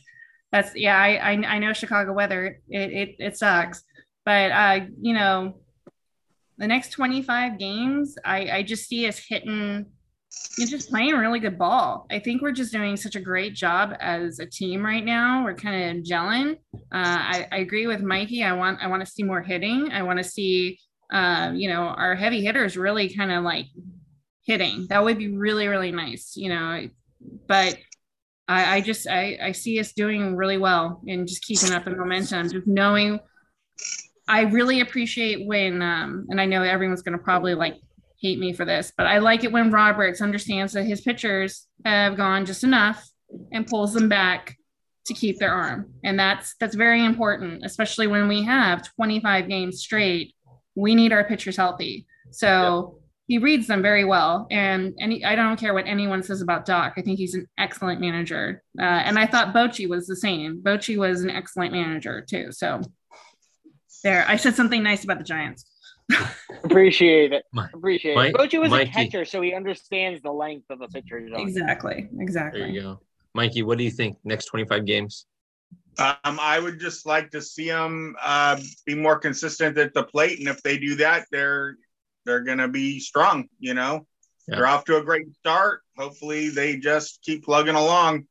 [0.50, 0.98] that's yeah.
[0.98, 2.60] I I, I know Chicago weather.
[2.68, 3.84] It it it sucks,
[4.24, 5.58] but uh you know
[6.56, 9.86] the next 25 games, I, I just see us hitting,
[10.56, 12.06] you're just playing really good ball.
[12.10, 15.44] I think we're just doing such a great job as a team right now.
[15.44, 16.52] We're kind of gelling.
[16.74, 18.44] Uh, I, I agree with Mikey.
[18.44, 19.90] I want I want to see more hitting.
[19.90, 20.78] I want to see,
[21.12, 23.66] uh, you know, our heavy hitters really kind of like
[24.44, 24.86] hitting.
[24.90, 26.88] That would be really really nice, you know.
[27.48, 27.78] But
[28.46, 31.90] I, I just I, I see us doing really well and just keeping up the
[31.90, 33.18] momentum, just knowing
[34.26, 37.76] I really appreciate when, um, and I know everyone's going to probably like
[38.24, 42.16] hate me for this, but I like it when Roberts understands that his pitchers have
[42.16, 43.06] gone just enough
[43.52, 44.56] and pulls them back
[45.06, 49.80] to keep their arm, and that's that's very important, especially when we have 25 games
[49.80, 50.34] straight.
[50.74, 54.46] We need our pitchers healthy, so he reads them very well.
[54.50, 56.94] And any, I don't care what anyone says about Doc.
[56.96, 60.62] I think he's an excellent manager, uh, and I thought Bochy was the same.
[60.62, 62.52] Bochy was an excellent manager too.
[62.52, 62.80] So
[64.02, 65.66] there, I said something nice about the Giants.
[66.64, 67.44] Appreciate it.
[67.52, 68.36] Mi- Appreciate Mike- it.
[68.36, 68.90] Bochy was Mikey.
[68.90, 72.08] a catcher, so he understands the length of the pitcher's Exactly.
[72.18, 72.60] Exactly.
[72.60, 73.00] There you go.
[73.34, 74.16] Mikey, what do you think?
[74.24, 75.26] Next 25 games?
[75.98, 80.38] Um, I would just like to see them uh, be more consistent at the plate,
[80.40, 81.76] and if they do that, they're
[82.26, 83.48] they're gonna be strong.
[83.60, 84.06] You know,
[84.48, 84.56] Yeah.
[84.56, 85.82] they're off to a great start.
[85.96, 88.26] Hopefully, they just keep plugging along.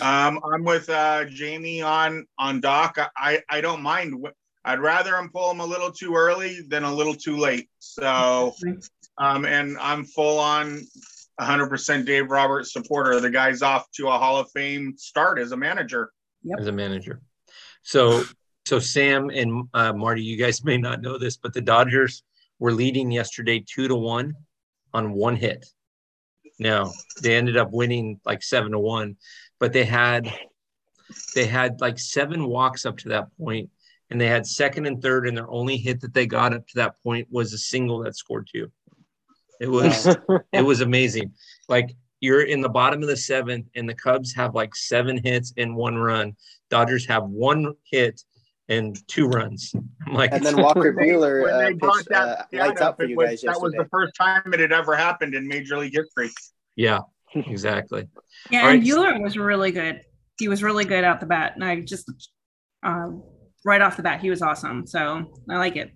[0.00, 2.98] Um, I'm with uh, Jamye on on Doc.
[3.16, 4.24] I I don't mind.
[4.68, 7.68] Wh- I'd rather him pull him a little too early than a little too late.
[7.78, 8.54] So,
[9.18, 10.82] um, and I'm full on
[11.40, 13.20] 100% Dave Roberts supporter.
[13.20, 16.10] The guy's off to a Hall of Fame start as a manager.
[16.44, 16.58] Yep.
[16.60, 17.20] As a manager.
[17.82, 18.24] So,
[18.66, 22.22] so Sam and uh, Marty, you guys may not know this, but the Dodgers
[22.58, 24.34] were leading yesterday two to one
[24.92, 25.66] on one hit.
[26.58, 29.16] Now they ended up winning like seven to one,
[29.60, 30.32] but they had
[31.34, 33.70] they had like seven walks up to that point,
[34.10, 36.74] and they had second and third, and their only hit that they got up to
[36.76, 38.70] that point was a single that scored two.
[39.60, 40.06] It was
[40.52, 41.32] it was amazing.
[41.68, 45.52] Like you're in the bottom of the seventh, and the Cubs have like seven hits
[45.56, 46.36] and one run.
[46.70, 48.22] Dodgers have one hit
[48.68, 49.72] and two runs.
[50.06, 53.40] I'm like, and then Walker Buehler uh, pitched, uh, lights up for you was, guys.
[53.42, 56.30] That was the first time it had ever happened in Major League history.
[56.76, 57.00] Yeah,
[57.34, 58.08] exactly.
[58.50, 58.88] yeah, All and right.
[58.88, 60.02] Buehler was really good.
[60.38, 62.10] He was really good out the bat, and I just
[62.84, 63.08] uh,
[63.64, 64.86] right off the bat, he was awesome.
[64.86, 65.92] So I like it.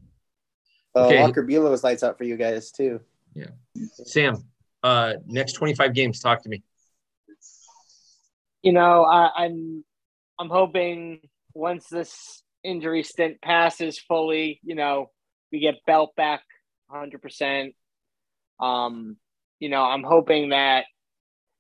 [0.94, 1.20] Uh, okay.
[1.20, 3.01] Walker Buehler was lights out for you guys too.
[3.35, 3.46] Yeah,
[4.05, 4.37] Sam.
[4.83, 6.20] Uh, next 25 games.
[6.20, 6.62] Talk to me.
[8.62, 9.85] You know, I, I'm
[10.38, 11.20] I'm hoping
[11.55, 15.11] once this injury stint passes fully, you know,
[15.51, 16.42] we get Belt back
[16.90, 17.75] 100%.
[18.61, 19.16] Um,
[19.59, 20.85] you know, I'm hoping that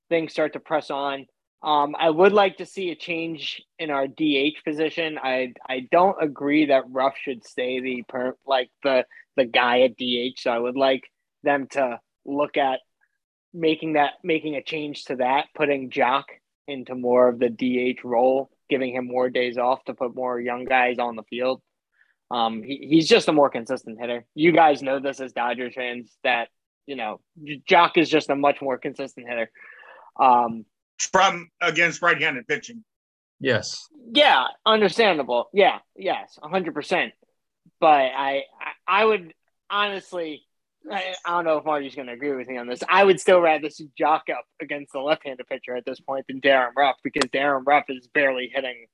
[0.08, 1.26] things start to press on.
[1.62, 5.18] Um, I would like to see a change in our DH position.
[5.22, 9.96] I I don't agree that Ruf should stay the per like the the guy at
[9.96, 10.40] DH.
[10.40, 11.04] So I would like
[11.44, 12.80] them to look at
[13.54, 16.24] making that making a change to that, putting Joc
[16.66, 20.64] into more of the DH role giving him more days off to put more young
[20.64, 21.60] guys on the field.
[22.30, 24.24] Um, he, he's just a more consistent hitter.
[24.34, 26.48] You guys know this as Dodgers fans that
[26.86, 27.20] you know
[27.68, 29.50] Joc is just a much more consistent hitter.
[30.18, 30.64] Um,
[31.06, 32.84] from against right-handed pitching.
[33.40, 33.88] Yes.
[34.12, 35.48] Yeah, understandable.
[35.52, 37.12] Yeah, yes, hundred percent.
[37.80, 38.44] But I,
[38.86, 39.34] I, I would
[39.68, 40.46] honestly
[40.90, 42.82] I, I don't know if Marty's going to agree with me on this.
[42.88, 46.40] I would still rather see Joc up against the left-handed pitcher at this point than
[46.40, 48.86] Darin Ruf because Darin Ruf is barely hitting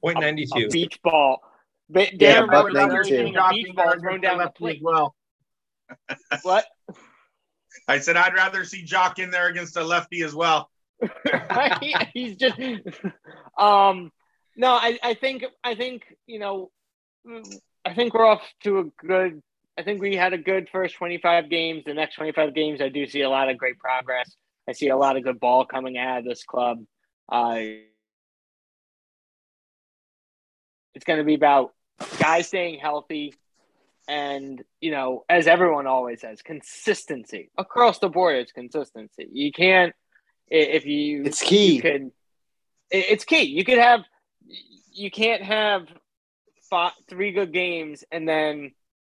[0.00, 1.40] point ninety two beach ball.
[1.88, 4.80] But yeah, Darin Ruf is barely hitting a beach ball thrown down the plate.
[4.82, 5.14] Well,
[6.42, 6.66] what?
[7.88, 10.70] I said I'd rather see Joc in there against a lefty as well.
[12.14, 12.58] He's just
[13.58, 14.12] um
[14.56, 16.70] no, I, I think I think you know
[17.84, 19.42] I think we're off to a good
[19.78, 21.84] I think we had a good first 25 games.
[21.86, 24.30] The next 25 games, I do see a lot of great progress.
[24.68, 26.84] I see a lot of good ball coming out of this club.
[27.30, 27.60] Uh,
[30.94, 31.72] it's going to be about
[32.18, 33.34] guys staying healthy
[34.08, 39.94] and you know as everyone always says consistency across the board it's consistency you can't
[40.50, 42.10] if you it's key you could,
[42.90, 44.00] it's key you could have
[44.92, 45.86] you can't have
[46.68, 48.72] five, three good games and then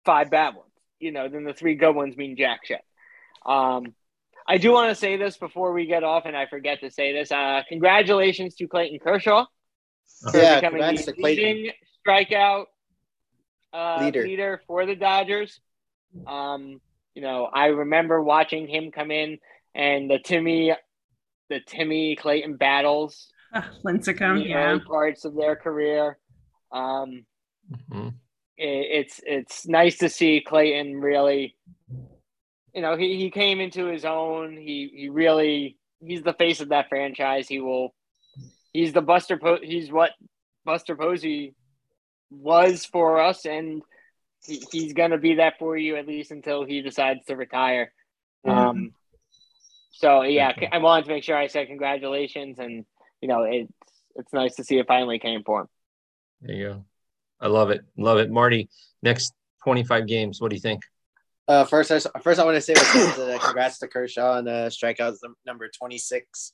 [0.06, 0.72] five bad ones.
[1.00, 2.82] You know, then the three good ones mean jack shit.
[3.46, 3.94] Um,
[4.48, 7.14] I do want to say this before we get off, and I forget to say
[7.14, 7.32] this.
[7.32, 9.46] Uh, congratulations to Clayton Kershaw
[10.32, 11.72] for yeah, becoming the leading
[12.06, 12.66] strikeout
[13.74, 14.24] uh, leader.
[14.24, 15.60] leader for the Dodgers.
[16.28, 16.82] Um,
[17.14, 19.40] you know, I remember watching him come in
[19.74, 20.74] and the Timmy,
[21.52, 23.28] the Timmy Clayton battles.
[23.54, 24.80] Uh, Lincecum, yeah.
[24.88, 26.18] Parts of their career.
[26.72, 27.26] Um,
[27.72, 28.10] mm-hmm
[28.62, 31.56] it's it's nice to see Clayton really.
[32.74, 34.56] You know, he, he came into his own.
[34.56, 37.48] He he really he's the face of that franchise.
[37.48, 37.94] He will.
[38.72, 39.38] He's the Buster.
[39.38, 40.12] Po- he's what
[40.64, 41.56] Buster Posey
[42.30, 43.82] was for us, and
[44.46, 47.92] he, he's gonna be that for you at least until he decides to retire.
[48.46, 48.58] Mm-hmm.
[48.58, 48.92] Um.
[50.02, 52.86] So yeah, I wanted to make sure I said congratulations, and
[53.22, 53.72] you know it's
[54.16, 55.68] it's nice to see it finally came for him.
[56.42, 56.86] There you go.
[57.40, 57.86] I love it.
[57.98, 58.32] Love it.
[58.32, 58.70] Marty,
[59.04, 59.34] next
[59.64, 60.82] 25 games, what do you think?
[61.48, 65.18] Uh, first, I, first I want to say uh, congrats to Kershaw on uh, strikeouts
[65.46, 66.54] number 26,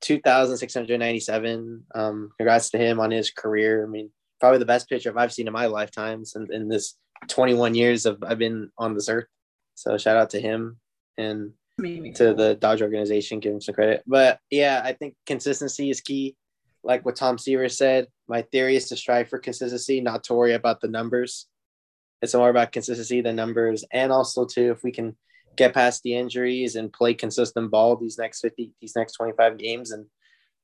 [0.00, 1.84] 2,697.
[1.94, 3.84] Um, congrats to him on his career.
[3.84, 6.94] I mean, probably the best pitcher I've seen in my lifetime since in this
[7.28, 9.26] 21 years of I've been on this earth.
[9.74, 10.78] So shout out to him
[11.16, 12.12] and Maybe.
[12.12, 14.02] to the Dodge organization, give him some credit.
[14.06, 16.36] But yeah, I think consistency is key
[16.84, 20.54] like what Tom Seaver said, my theory is to strive for consistency, not to worry
[20.54, 21.46] about the numbers.
[22.20, 23.84] It's more about consistency than numbers.
[23.92, 25.16] And also too, if we can
[25.56, 29.92] get past the injuries and play consistent ball these next 50, these next 25 games
[29.92, 30.06] and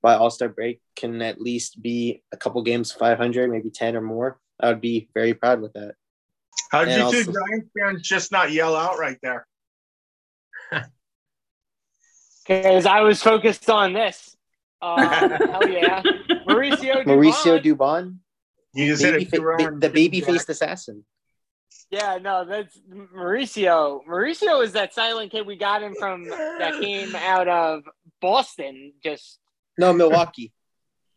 [0.00, 4.38] by all-star break can at least be a couple games 500, maybe 10 or more.
[4.60, 5.94] I would be very proud with that.
[6.70, 9.46] How did and you also, two Giants fans just not yell out right there?
[12.48, 14.36] Because I was focused on this.
[14.80, 16.02] Uh, hell yeah.
[16.48, 17.06] Mauricio Dubon.
[17.06, 18.16] Mauricio Dubon.
[18.74, 19.40] You just Baby a fa-
[19.70, 21.04] ba- the baby faced assassin.
[21.90, 24.00] Yeah, no, that's Mauricio.
[24.08, 27.82] Mauricio is that silent kid we got him from that came out of
[28.20, 28.92] Boston.
[29.02, 29.38] Just
[29.78, 30.52] No, Milwaukee.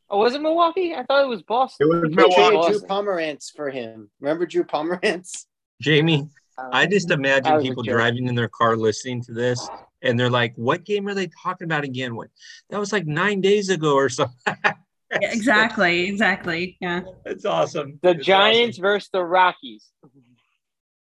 [0.09, 0.93] oh, was it Milwaukee?
[0.95, 1.87] I thought it was Boston.
[1.87, 2.57] It was They Milwaukee.
[2.57, 4.09] traded Drew Pomeranz for him.
[4.19, 5.45] Remember Drew Pomeranz?
[5.83, 6.21] Jamye,
[6.57, 9.67] Um, I just imagine was a people driving in their car listening to this
[10.01, 12.15] and they're like, what game are they talking about again?
[12.15, 12.29] What
[12.69, 14.35] that was like nine days ago or something.
[15.21, 16.77] Yeah, exactly, exactly.
[16.79, 17.01] Yeah.
[17.25, 17.99] That's awesome.
[18.01, 18.81] the It's Giants awesome.
[18.83, 19.89] versus the Rockies.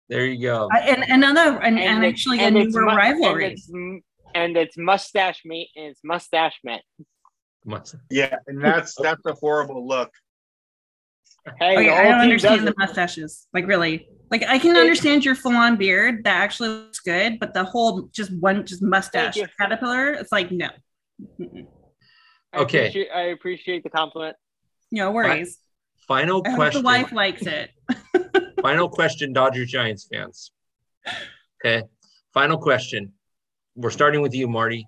[0.08, 0.70] There you go.
[0.74, 3.44] Uh, And another, and, and, it's- actually a and it's newer mu- rivalry.
[3.44, 3.70] And it's,
[4.34, 6.80] and it's mustache meat and it's mustache men.
[7.66, 10.10] Must- Yeah, and that's that's a horrible look.
[11.58, 13.46] Hey, Okay, I don't understand the mustaches.
[13.52, 17.64] Like really, like I can understand your full-on beard that actually looks good, but the
[17.64, 20.12] whole just one just mustache caterpillar.
[20.12, 20.68] It's like no,
[21.40, 21.66] Mm-mm.
[22.52, 22.78] I Okay.
[22.88, 24.36] appreciate- I appreciate the compliment.
[24.92, 25.58] no worries.
[26.06, 26.82] Final I hope question.
[26.82, 27.70] the wife likes it.
[28.62, 30.52] Final question, Dodgers Giants fans.
[31.64, 31.86] Okay.
[32.32, 33.12] Final question.
[33.76, 34.86] We're starting with you, Marty.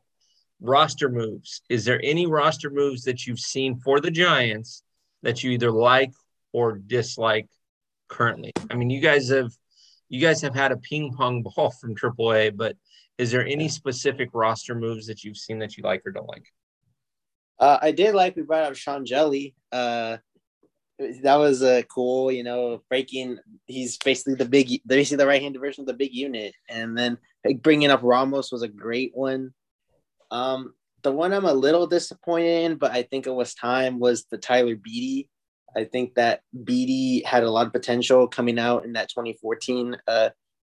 [0.61, 1.63] Roster moves.
[1.69, 4.83] Is there any roster moves that you've seen for the Giants
[5.23, 6.13] that you either like
[6.53, 7.49] or dislike
[8.11, 8.53] currently?
[8.71, 9.53] I mean, you guys have
[10.09, 12.77] you guys have had a ping pong ball from AAA, but
[13.17, 16.45] is there any specific roster moves that you've seen that you like or don't like?
[17.59, 19.55] Uh, I did like we brought up Sean Hjelle.
[19.71, 20.17] Uh,
[21.23, 23.39] that was uh, cool, you know, breaking.
[23.67, 27.19] He's basically the big, basically the right hand version of the big unit, and then
[27.45, 29.53] like, bringing up Ramos was a great one.
[30.31, 34.25] Um, the one I'm a little disappointed in, but I think it was time was
[34.31, 35.29] the Tyler Beede.
[35.77, 40.31] I think that Beede had a lot of potential coming out in that 2014 uh,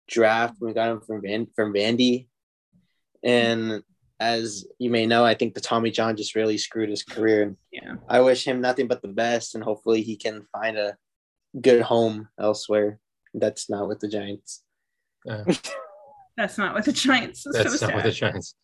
[0.08, 0.56] draft.
[0.60, 2.28] We got him from Van from Vandy,
[3.22, 3.82] and
[4.20, 7.54] as you may know, I think the Tommy John just really screwed his career.
[7.70, 7.94] Yeah.
[8.08, 10.96] I wish him nothing but the best, and hopefully he can find a
[11.60, 12.98] good home elsewhere.
[13.34, 14.62] That's not with the Giants.
[15.28, 15.44] Uh,
[16.36, 17.44] That's not what the Giants.
[17.46, 18.12] Is that's so not with the.
[18.12, 18.54] Giants.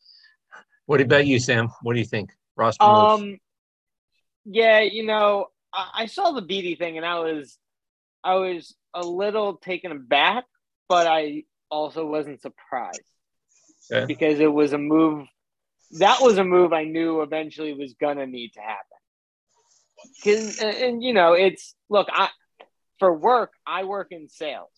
[0.86, 1.68] What about you, Sam?
[1.82, 2.30] What do you think?
[2.56, 2.76] Ross.
[2.78, 3.38] Um,
[4.44, 7.58] yeah, you know, I, I saw the Beede thing and I was,
[8.22, 10.44] I was a little taken aback,
[10.88, 13.00] but I also wasn't surprised
[13.92, 14.06] Okay.
[14.06, 15.26] because it was a move.
[15.98, 18.78] That was a move I knew eventually was gonna need to happen.
[20.22, 22.28] Cause, and, and, you know, it's look, I
[22.98, 24.70] for work I work in sales,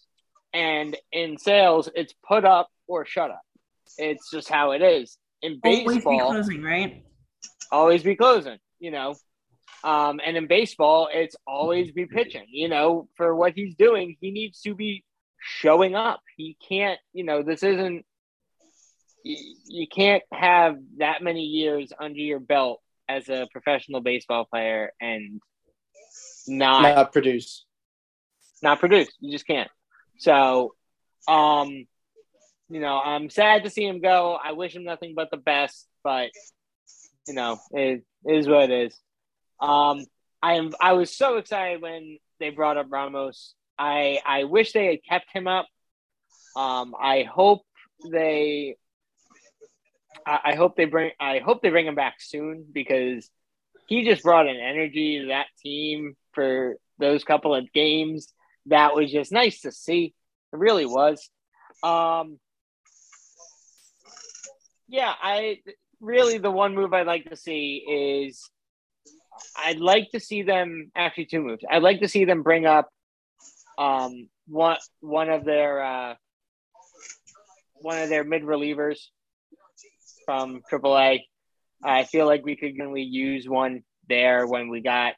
[0.53, 3.43] and in sales it's put up or shut up.
[3.99, 5.19] It's just how it is.
[5.43, 7.05] In baseball, Always be baseball, closing, right?
[7.71, 9.15] always be closing, you know.
[9.87, 12.47] Um, and in baseball, it's always be pitching.
[12.49, 15.05] You know, for what he's doing, he needs to be
[15.39, 16.21] showing up.
[16.37, 18.05] He can't, you know, this isn't.
[19.23, 19.37] You,
[19.69, 25.41] you can't have that many years under your belt as a professional baseball player and
[26.49, 27.65] not Not produce.
[28.63, 29.09] not produce.
[29.21, 29.71] You just can't.
[30.19, 30.75] So,
[31.29, 31.87] um,
[32.69, 34.37] you know, I'm sad to see him go.
[34.43, 36.31] I wish him nothing but the best, but
[37.29, 39.01] you know, it is what it is.
[39.61, 40.05] Um,
[40.43, 40.73] I am.
[40.81, 43.55] I was so excited when they brought up Ramos.
[43.79, 45.67] I I wish they had kept him up.
[46.57, 47.63] Um, I hope
[48.11, 48.77] they.
[50.29, 51.13] I, hope they bring.
[51.21, 53.31] I hope they bring him back soon because
[53.87, 58.27] he just brought an energy to that team for those couple of games.
[58.67, 60.15] That was just nice to see.
[60.53, 61.31] It really was.
[61.83, 62.41] Um,
[64.89, 65.61] yeah, I
[66.01, 67.77] really the one move I'd like to see
[68.27, 68.51] is
[69.57, 71.65] I'd like to see them actually two moves.
[71.71, 72.89] I'd like to see them bring up
[73.79, 76.15] um one one of their uh
[77.75, 78.99] one of their mid relievers
[80.25, 81.21] from AAA.
[81.85, 85.15] I feel like we could really use one there when we got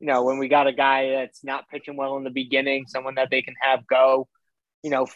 [0.00, 3.14] you know when we got a guy that's not pitching well in the beginning, someone
[3.14, 4.28] that they can have go,
[4.82, 5.06] you know,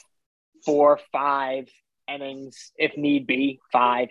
[0.64, 1.68] four, five
[2.08, 4.08] innings if need be, five.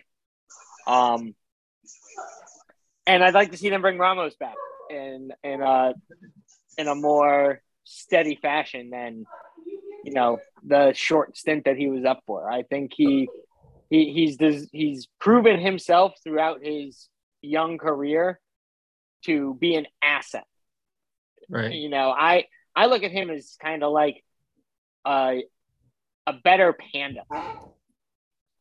[0.88, 1.34] Um,
[3.08, 4.56] and I'd like to see them bring Ramos back
[4.90, 5.94] in in a
[6.78, 9.26] in a more steady fashion than
[10.04, 12.50] you know the short stint that he was up for.
[12.50, 13.30] I think he
[13.90, 17.08] he he's des- he's proven himself throughout his
[17.42, 18.40] young career
[19.26, 20.46] to be an asset.
[21.50, 21.74] Right.
[21.74, 22.46] You know, I
[22.76, 24.24] I look at him as kind of like
[25.06, 25.44] a
[26.28, 27.22] a better panda,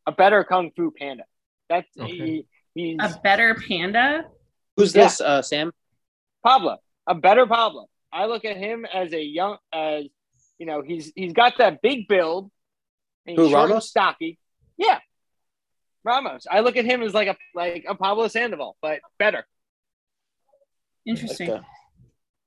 [0.06, 1.24] a better kung fu panda.
[1.70, 2.12] That's Okay.
[2.12, 4.24] he, he's A better panda.
[4.76, 5.04] Who's Yeah.
[5.04, 5.72] this, uh, Sam?
[6.44, 7.86] Pablo, a better Pablo.
[8.12, 10.04] I look at him as a young, as
[10.58, 12.50] you know, he's he's got that big build.
[13.26, 13.88] And Who, he's short and Ramos?
[13.88, 14.38] Stocky.
[14.76, 14.98] Yeah,
[16.04, 16.46] Ramos.
[16.50, 19.44] I look at him as like a like a Pablo Sandoval, but better.
[21.06, 21.48] Interesting.
[21.50, 21.66] Let's go.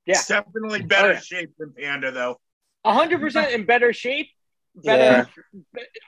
[0.05, 0.21] Yeah.
[0.27, 1.19] definitely better Oh, yeah.
[1.19, 2.39] shape than Panda though.
[2.85, 4.29] hundred percent in better shape.
[4.83, 5.27] Better,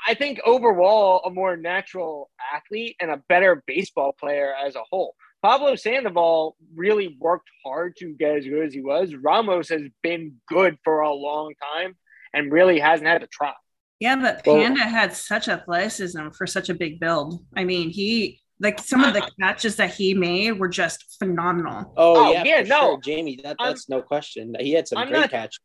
[0.08, 5.16] I think overall a more natural athlete and a better baseball player as a whole.
[5.42, 9.16] Pablo Sandoval really worked hard to get as good as he was.
[9.16, 11.96] Ramos has been good for a long time
[12.34, 13.54] and really hasn't had to try.
[14.00, 17.44] Yeah, but Well- Panda had such athleticism for such a big build.
[17.56, 21.94] I mean, he like some of the catches that he made were just phenomenal.
[21.96, 22.80] Oh, Oh, yeah, yeah, no.
[22.80, 23.02] sure.
[23.02, 24.54] Jamye, that, I'm- that's no question.
[24.60, 25.60] He had some I'm great not- catch.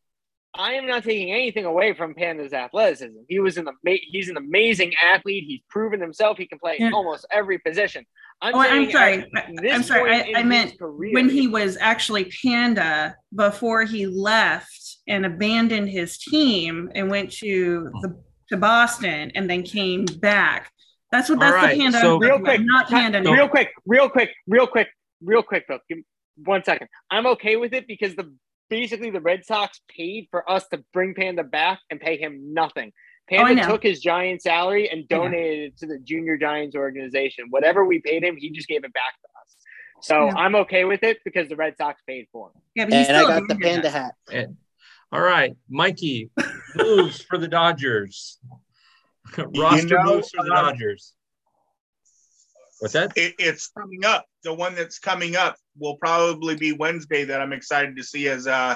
[0.57, 3.17] I am not taking anything away from Panda's athleticism.
[3.27, 5.43] He was an ama- he's an amazing athlete.
[5.47, 6.37] He's proven himself.
[6.37, 6.91] He can play Yeah.
[6.93, 8.05] almost every position.
[8.41, 9.25] I'm, Oh, I'm sorry.
[9.35, 10.11] I- this I'm sorry.
[10.11, 16.17] I- I meant career- When he was actually Panda before he left and abandoned his
[16.17, 20.71] team and went to the to Boston and then came back.
[21.11, 21.99] That's what that's right, the Panda.
[21.99, 23.31] so- Real quick, not Ti- Panda.
[23.31, 24.87] real quick, real quick, real quick,
[25.21, 25.79] real quick, Phil.
[25.89, 26.03] Give me
[26.43, 26.87] one second.
[27.09, 28.31] I'm okay with it because the
[28.69, 32.91] basically the Red Sox paid for us to bring Panda back and pay him nothing.
[33.31, 33.67] Oh, Panda know.
[33.67, 35.23] took his giant salary and I know.
[35.23, 37.45] donated it to the Junior Giants organization.
[37.49, 39.55] Whatever we paid him, he just gave it back to us.
[40.01, 40.33] So Yeah.
[40.35, 42.61] I'm okay with it because the Red Sox paid for him.
[42.75, 43.93] Yeah, but he's And I still got the abandoned panda us.
[43.93, 44.13] hat.
[44.31, 44.57] And,
[45.11, 46.29] all right, Mikey,
[46.75, 48.39] moves for the Dodgers.
[49.37, 51.13] Roster know, moves for the uh, Dodgers.
[52.85, 53.13] What's that?
[53.15, 54.27] It, it's coming up.
[54.43, 58.45] The one that's coming up will probably be Wednesday that I'm excited to see as
[58.45, 58.75] uh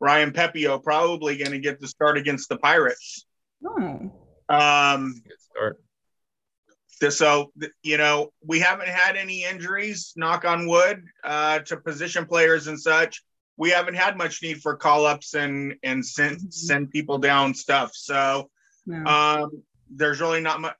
[0.00, 3.26] Ryan Pepiot probably going to get the start against the Pirates.
[3.64, 4.10] Oh.
[4.48, 5.80] Um, Good start.
[7.12, 7.52] so
[7.84, 12.80] you know we haven't had any injuries knock on wood uh, to position players and
[12.80, 13.22] such
[13.56, 18.50] we haven't had much need for call-ups and and send send people down stuff so
[18.84, 19.04] No.
[19.04, 20.74] um, there's really not much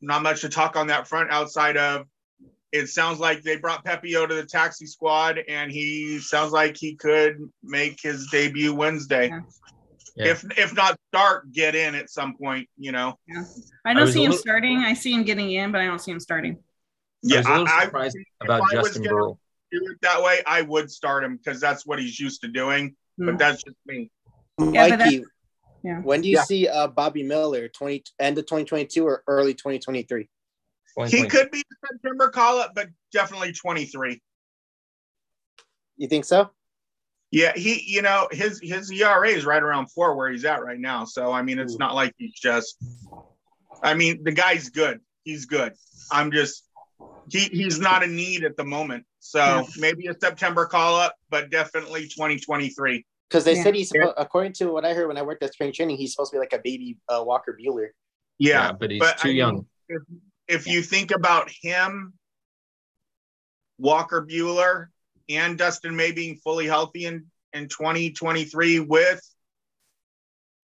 [0.00, 2.06] not much to talk on that front outside of
[2.74, 6.96] it sounds like they brought Pepiot to the taxi squad and he sounds like he
[6.96, 9.28] could make his debut Wednesday.
[9.28, 9.40] Yeah.
[10.16, 10.26] Yeah.
[10.32, 13.18] If if not start, get in at some point, you know.
[13.34, 13.42] I
[13.90, 14.78] I don't was see him little- starting.
[14.78, 16.56] I see him getting in, but I don't see him starting.
[17.32, 19.34] I was a little I- I- surprised if about I was Justin gonna-
[19.72, 22.94] do it that way, I would start him because that's what he's used to doing.
[23.18, 23.26] Hmm.
[23.26, 24.10] But that's just me.
[24.60, 25.24] Yeah, Mikey,
[25.82, 26.00] Yeah.
[26.00, 26.44] when do you Yeah.
[26.44, 27.68] see uh, Bobby Miller?
[27.68, 30.28] Twenty end of twenty twenty two or early twenty twenty three?
[31.08, 34.20] He could be a September call up, but definitely 23.
[35.96, 36.50] You think so?
[37.30, 40.78] Yeah, he, you know, his his ERA is right around four where he's at right
[40.78, 41.04] now.
[41.04, 41.78] So I mean, it's Ooh.
[41.78, 42.76] not like he's just.
[43.82, 45.00] I mean, the guy's good.
[45.24, 45.74] He's good.
[46.12, 46.64] I'm just
[47.28, 49.04] he he's not a need at the moment.
[49.18, 49.62] So Yeah.
[49.78, 53.04] maybe a September call up, but definitely 2023.
[53.28, 53.62] Because they Yeah.
[53.64, 56.12] said he's suppo- according to what I heard when I worked at spring training, he's
[56.12, 57.88] supposed to be like a baby uh, Walker Buehler.
[58.38, 59.66] Yeah, Yeah, but he's but too I mean, young.
[60.48, 62.14] If, if you think about him,
[63.78, 64.88] Walker Buehler,
[65.28, 69.20] and Dustin May being fully healthy in, in 2023 with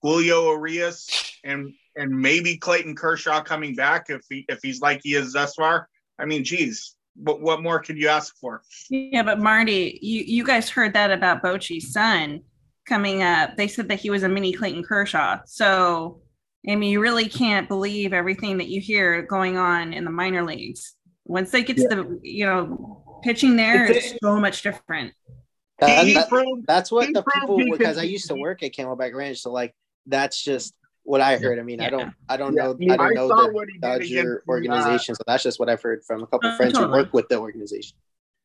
[0.02, 5.14] Julio Urías and and maybe Clayton Kershaw coming back if he if he's like he
[5.14, 5.88] is thus far.
[6.18, 8.62] I mean, geez, what what more could you ask for?
[8.88, 12.42] Yeah, but Marty, you, you guys heard that about Bochy's son
[12.86, 13.56] coming up.
[13.56, 15.40] They said that he was a mini Clayton Kershaw.
[15.46, 16.20] So,
[16.68, 20.42] I mean, you really can't believe everything that you hear going on in the minor
[20.44, 20.94] leagues.
[21.24, 25.14] Once they get to the, you know, pitching there, It's- it's so much different.
[25.78, 26.28] That- he that-
[26.66, 29.74] that's what the people because I used to work at Camelback Ranch, so like
[30.06, 31.58] that's just what I heard.
[31.58, 33.68] I mean, I don't, I don't Yeah, know, I don't I know saw the what
[33.68, 36.26] he did Dodger against the, uh, organization, so that's just what I've heard from a
[36.26, 36.90] couple Uh, friends totally.
[36.92, 37.96] who work with the organization.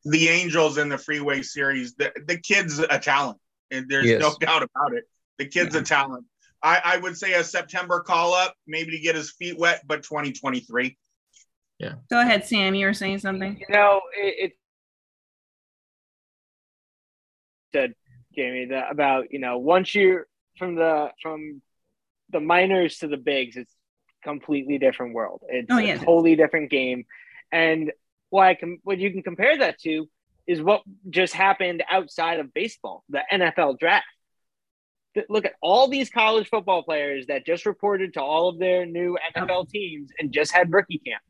[0.08, 1.94] the Angels in the Freeway Series.
[1.96, 3.38] The, the kid's a talent,
[3.72, 4.20] and there's Yes.
[4.20, 5.04] no doubt about it.
[5.38, 6.24] The kid's a talent.
[6.62, 10.02] I, I would say a September call up, maybe to get his feet wet, but
[10.02, 10.96] 2023.
[11.78, 11.94] Yeah.
[12.10, 12.74] Go ahead, Sam.
[12.74, 13.58] You were saying something.
[13.60, 14.52] You know, it, it
[17.74, 17.94] said
[18.36, 20.26] Jamye that about you know once you're
[20.58, 21.60] from the from
[22.30, 23.72] the minors to the bigs, it's
[24.24, 25.42] completely different world.
[25.48, 25.94] It's Oh, yeah.
[25.94, 27.04] a totally different game,
[27.52, 27.92] and
[28.30, 30.08] what I can what you can compare that to
[30.46, 34.06] is what just happened outside of baseball, the NFL draft.
[35.28, 39.16] Look at all these college football players that just reported to all of their new
[39.36, 41.22] NFL teams and just had rookie camp.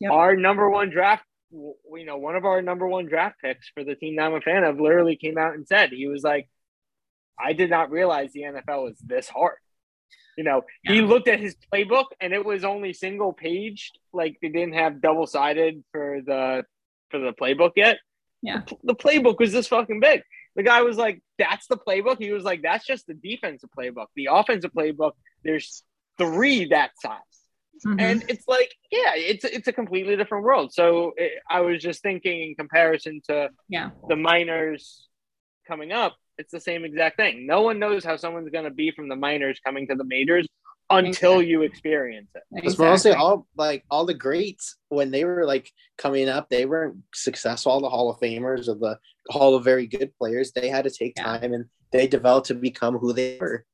[0.00, 0.12] Yep.
[0.12, 1.24] Our number one draft
[1.54, 4.40] you know, one of our number one draft picks for the team that I'm a
[4.40, 6.48] fan of literally came out and said, he was like,
[7.38, 9.56] I did not realize the NFL was this hard.
[10.36, 14.48] You know, he looked at his playbook and it was only single paged, like they
[14.48, 16.64] didn't have double sided for the
[17.10, 17.98] for the playbook yet.
[18.42, 18.62] Yeah.
[18.66, 20.22] The, the playbook was this fucking big.
[20.56, 22.18] The guy was like, That's the playbook.
[22.18, 24.06] He was like, That's just the defensive playbook.
[24.16, 25.12] The offensive playbook,
[25.44, 25.82] there's
[26.18, 27.20] three that size
[27.84, 28.00] Mhm.
[28.00, 32.02] and it's like yeah it's it's a completely different world so it, i was just
[32.02, 33.90] thinking in comparison to yeah.
[34.08, 35.08] the minors
[35.66, 37.46] coming up it's the same exact thing.
[37.46, 40.46] No one knows how someone's going to be from the minors coming to the majors
[40.90, 42.42] until you experience it.
[42.54, 46.96] Because mostly all like all the greats when they were like coming up, they weren't
[47.14, 47.72] successful.
[47.72, 48.98] All the Hall of Famers or the
[49.30, 51.38] Hall of very good players, they had to take Yeah.
[51.38, 53.64] time and they developed to become who they were.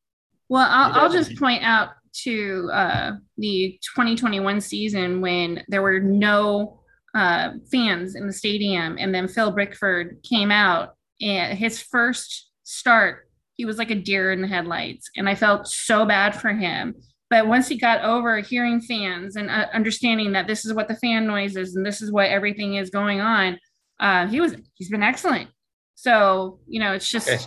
[0.49, 1.91] Well, I'll, You I'll just point out
[2.25, 6.81] to uh, the 2021 season when there were no
[7.15, 13.29] uh, fans in the stadium, and then Phil Bickford came out, and his first start,
[13.61, 16.95] he was like a deer in the headlights, and I felt so bad for him.
[17.29, 20.97] But once he got over hearing fans and uh, understanding that this is what the
[20.97, 23.59] fan noise is and this is what everything is going on,
[23.99, 25.51] uh, he was he's been excellent.
[25.95, 27.29] So you know, it's just.
[27.29, 27.45] Okay.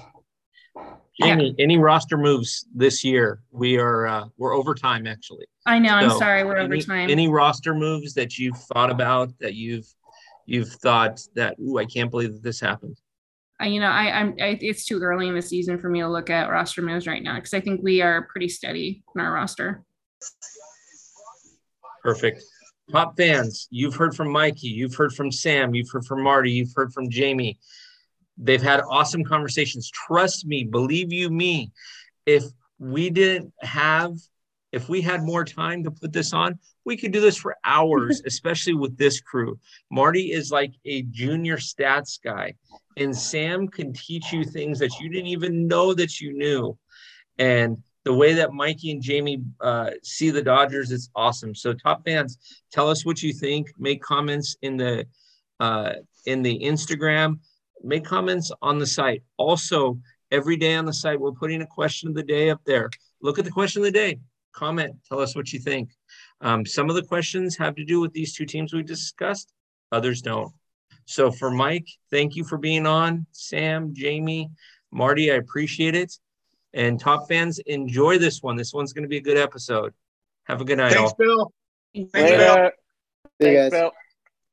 [1.19, 3.41] Jamye, any roster moves this year?
[3.49, 5.47] We are uh, we're overtime actually.
[5.65, 5.95] I know.
[5.95, 6.43] I'm sorry.
[6.43, 7.09] We're any, overtime.
[7.09, 9.87] Any roster moves that you've thought about that you've
[10.45, 12.99] you've thought that ooh, I can't believe that this happened.
[13.63, 14.35] I, you know, I, I'm.
[14.41, 17.23] I, it's too early in the season for me to look at roster moves right
[17.23, 19.85] now because I think we are pretty steady in our roster.
[22.03, 22.43] Perfect.
[22.91, 26.73] Top fans, you've heard from Mikey, you've heard from Sam, you've heard from Marty, you've
[26.75, 27.57] heard from Jamye.
[28.37, 29.89] They've had awesome conversations.
[29.89, 31.71] Trust me, believe you me,
[32.25, 32.43] if
[32.79, 34.11] we didn't have,
[34.73, 38.21] if we had more time to put this on, we could do this for hours,
[38.25, 39.59] especially with this crew.
[39.91, 42.53] Marty is like a junior stats guy,
[42.97, 46.77] and Sam can teach you things that you didn't even know that you knew.
[47.37, 51.55] And the way that Mikey and Jamye uh, see the Dodgers is awesome.
[51.55, 52.37] So, top fans,
[52.71, 53.71] tell us what you think.
[53.77, 55.05] Make comments in the
[55.59, 55.93] uh,
[56.25, 57.39] in the Instagram.
[57.83, 59.23] Make comments on the site.
[59.37, 59.99] Also,
[60.31, 62.89] every day on the site, we're putting a question of the day up there.
[63.21, 64.19] Look at the question of the day.
[64.53, 64.95] Comment.
[65.07, 65.89] Tell us what you think.
[66.43, 69.53] Um, some of the questions have to do with these two teams we discussed.
[69.91, 70.53] Others don't.
[71.05, 73.25] So, for Mike, thank you for being on.
[73.31, 74.49] Sam, Jamye,
[74.91, 76.13] Marty, I appreciate it.
[76.73, 78.57] And top fans, enjoy this one.
[78.57, 79.93] This one's going to be a good episode.
[80.45, 81.15] Have a good night, Thanks, all.
[81.17, 81.53] Bill.
[81.95, 82.37] Thanks, Later.
[82.37, 82.69] Bill.
[83.41, 83.81] See you Thanks, guys.
[83.81, 83.91] Bill.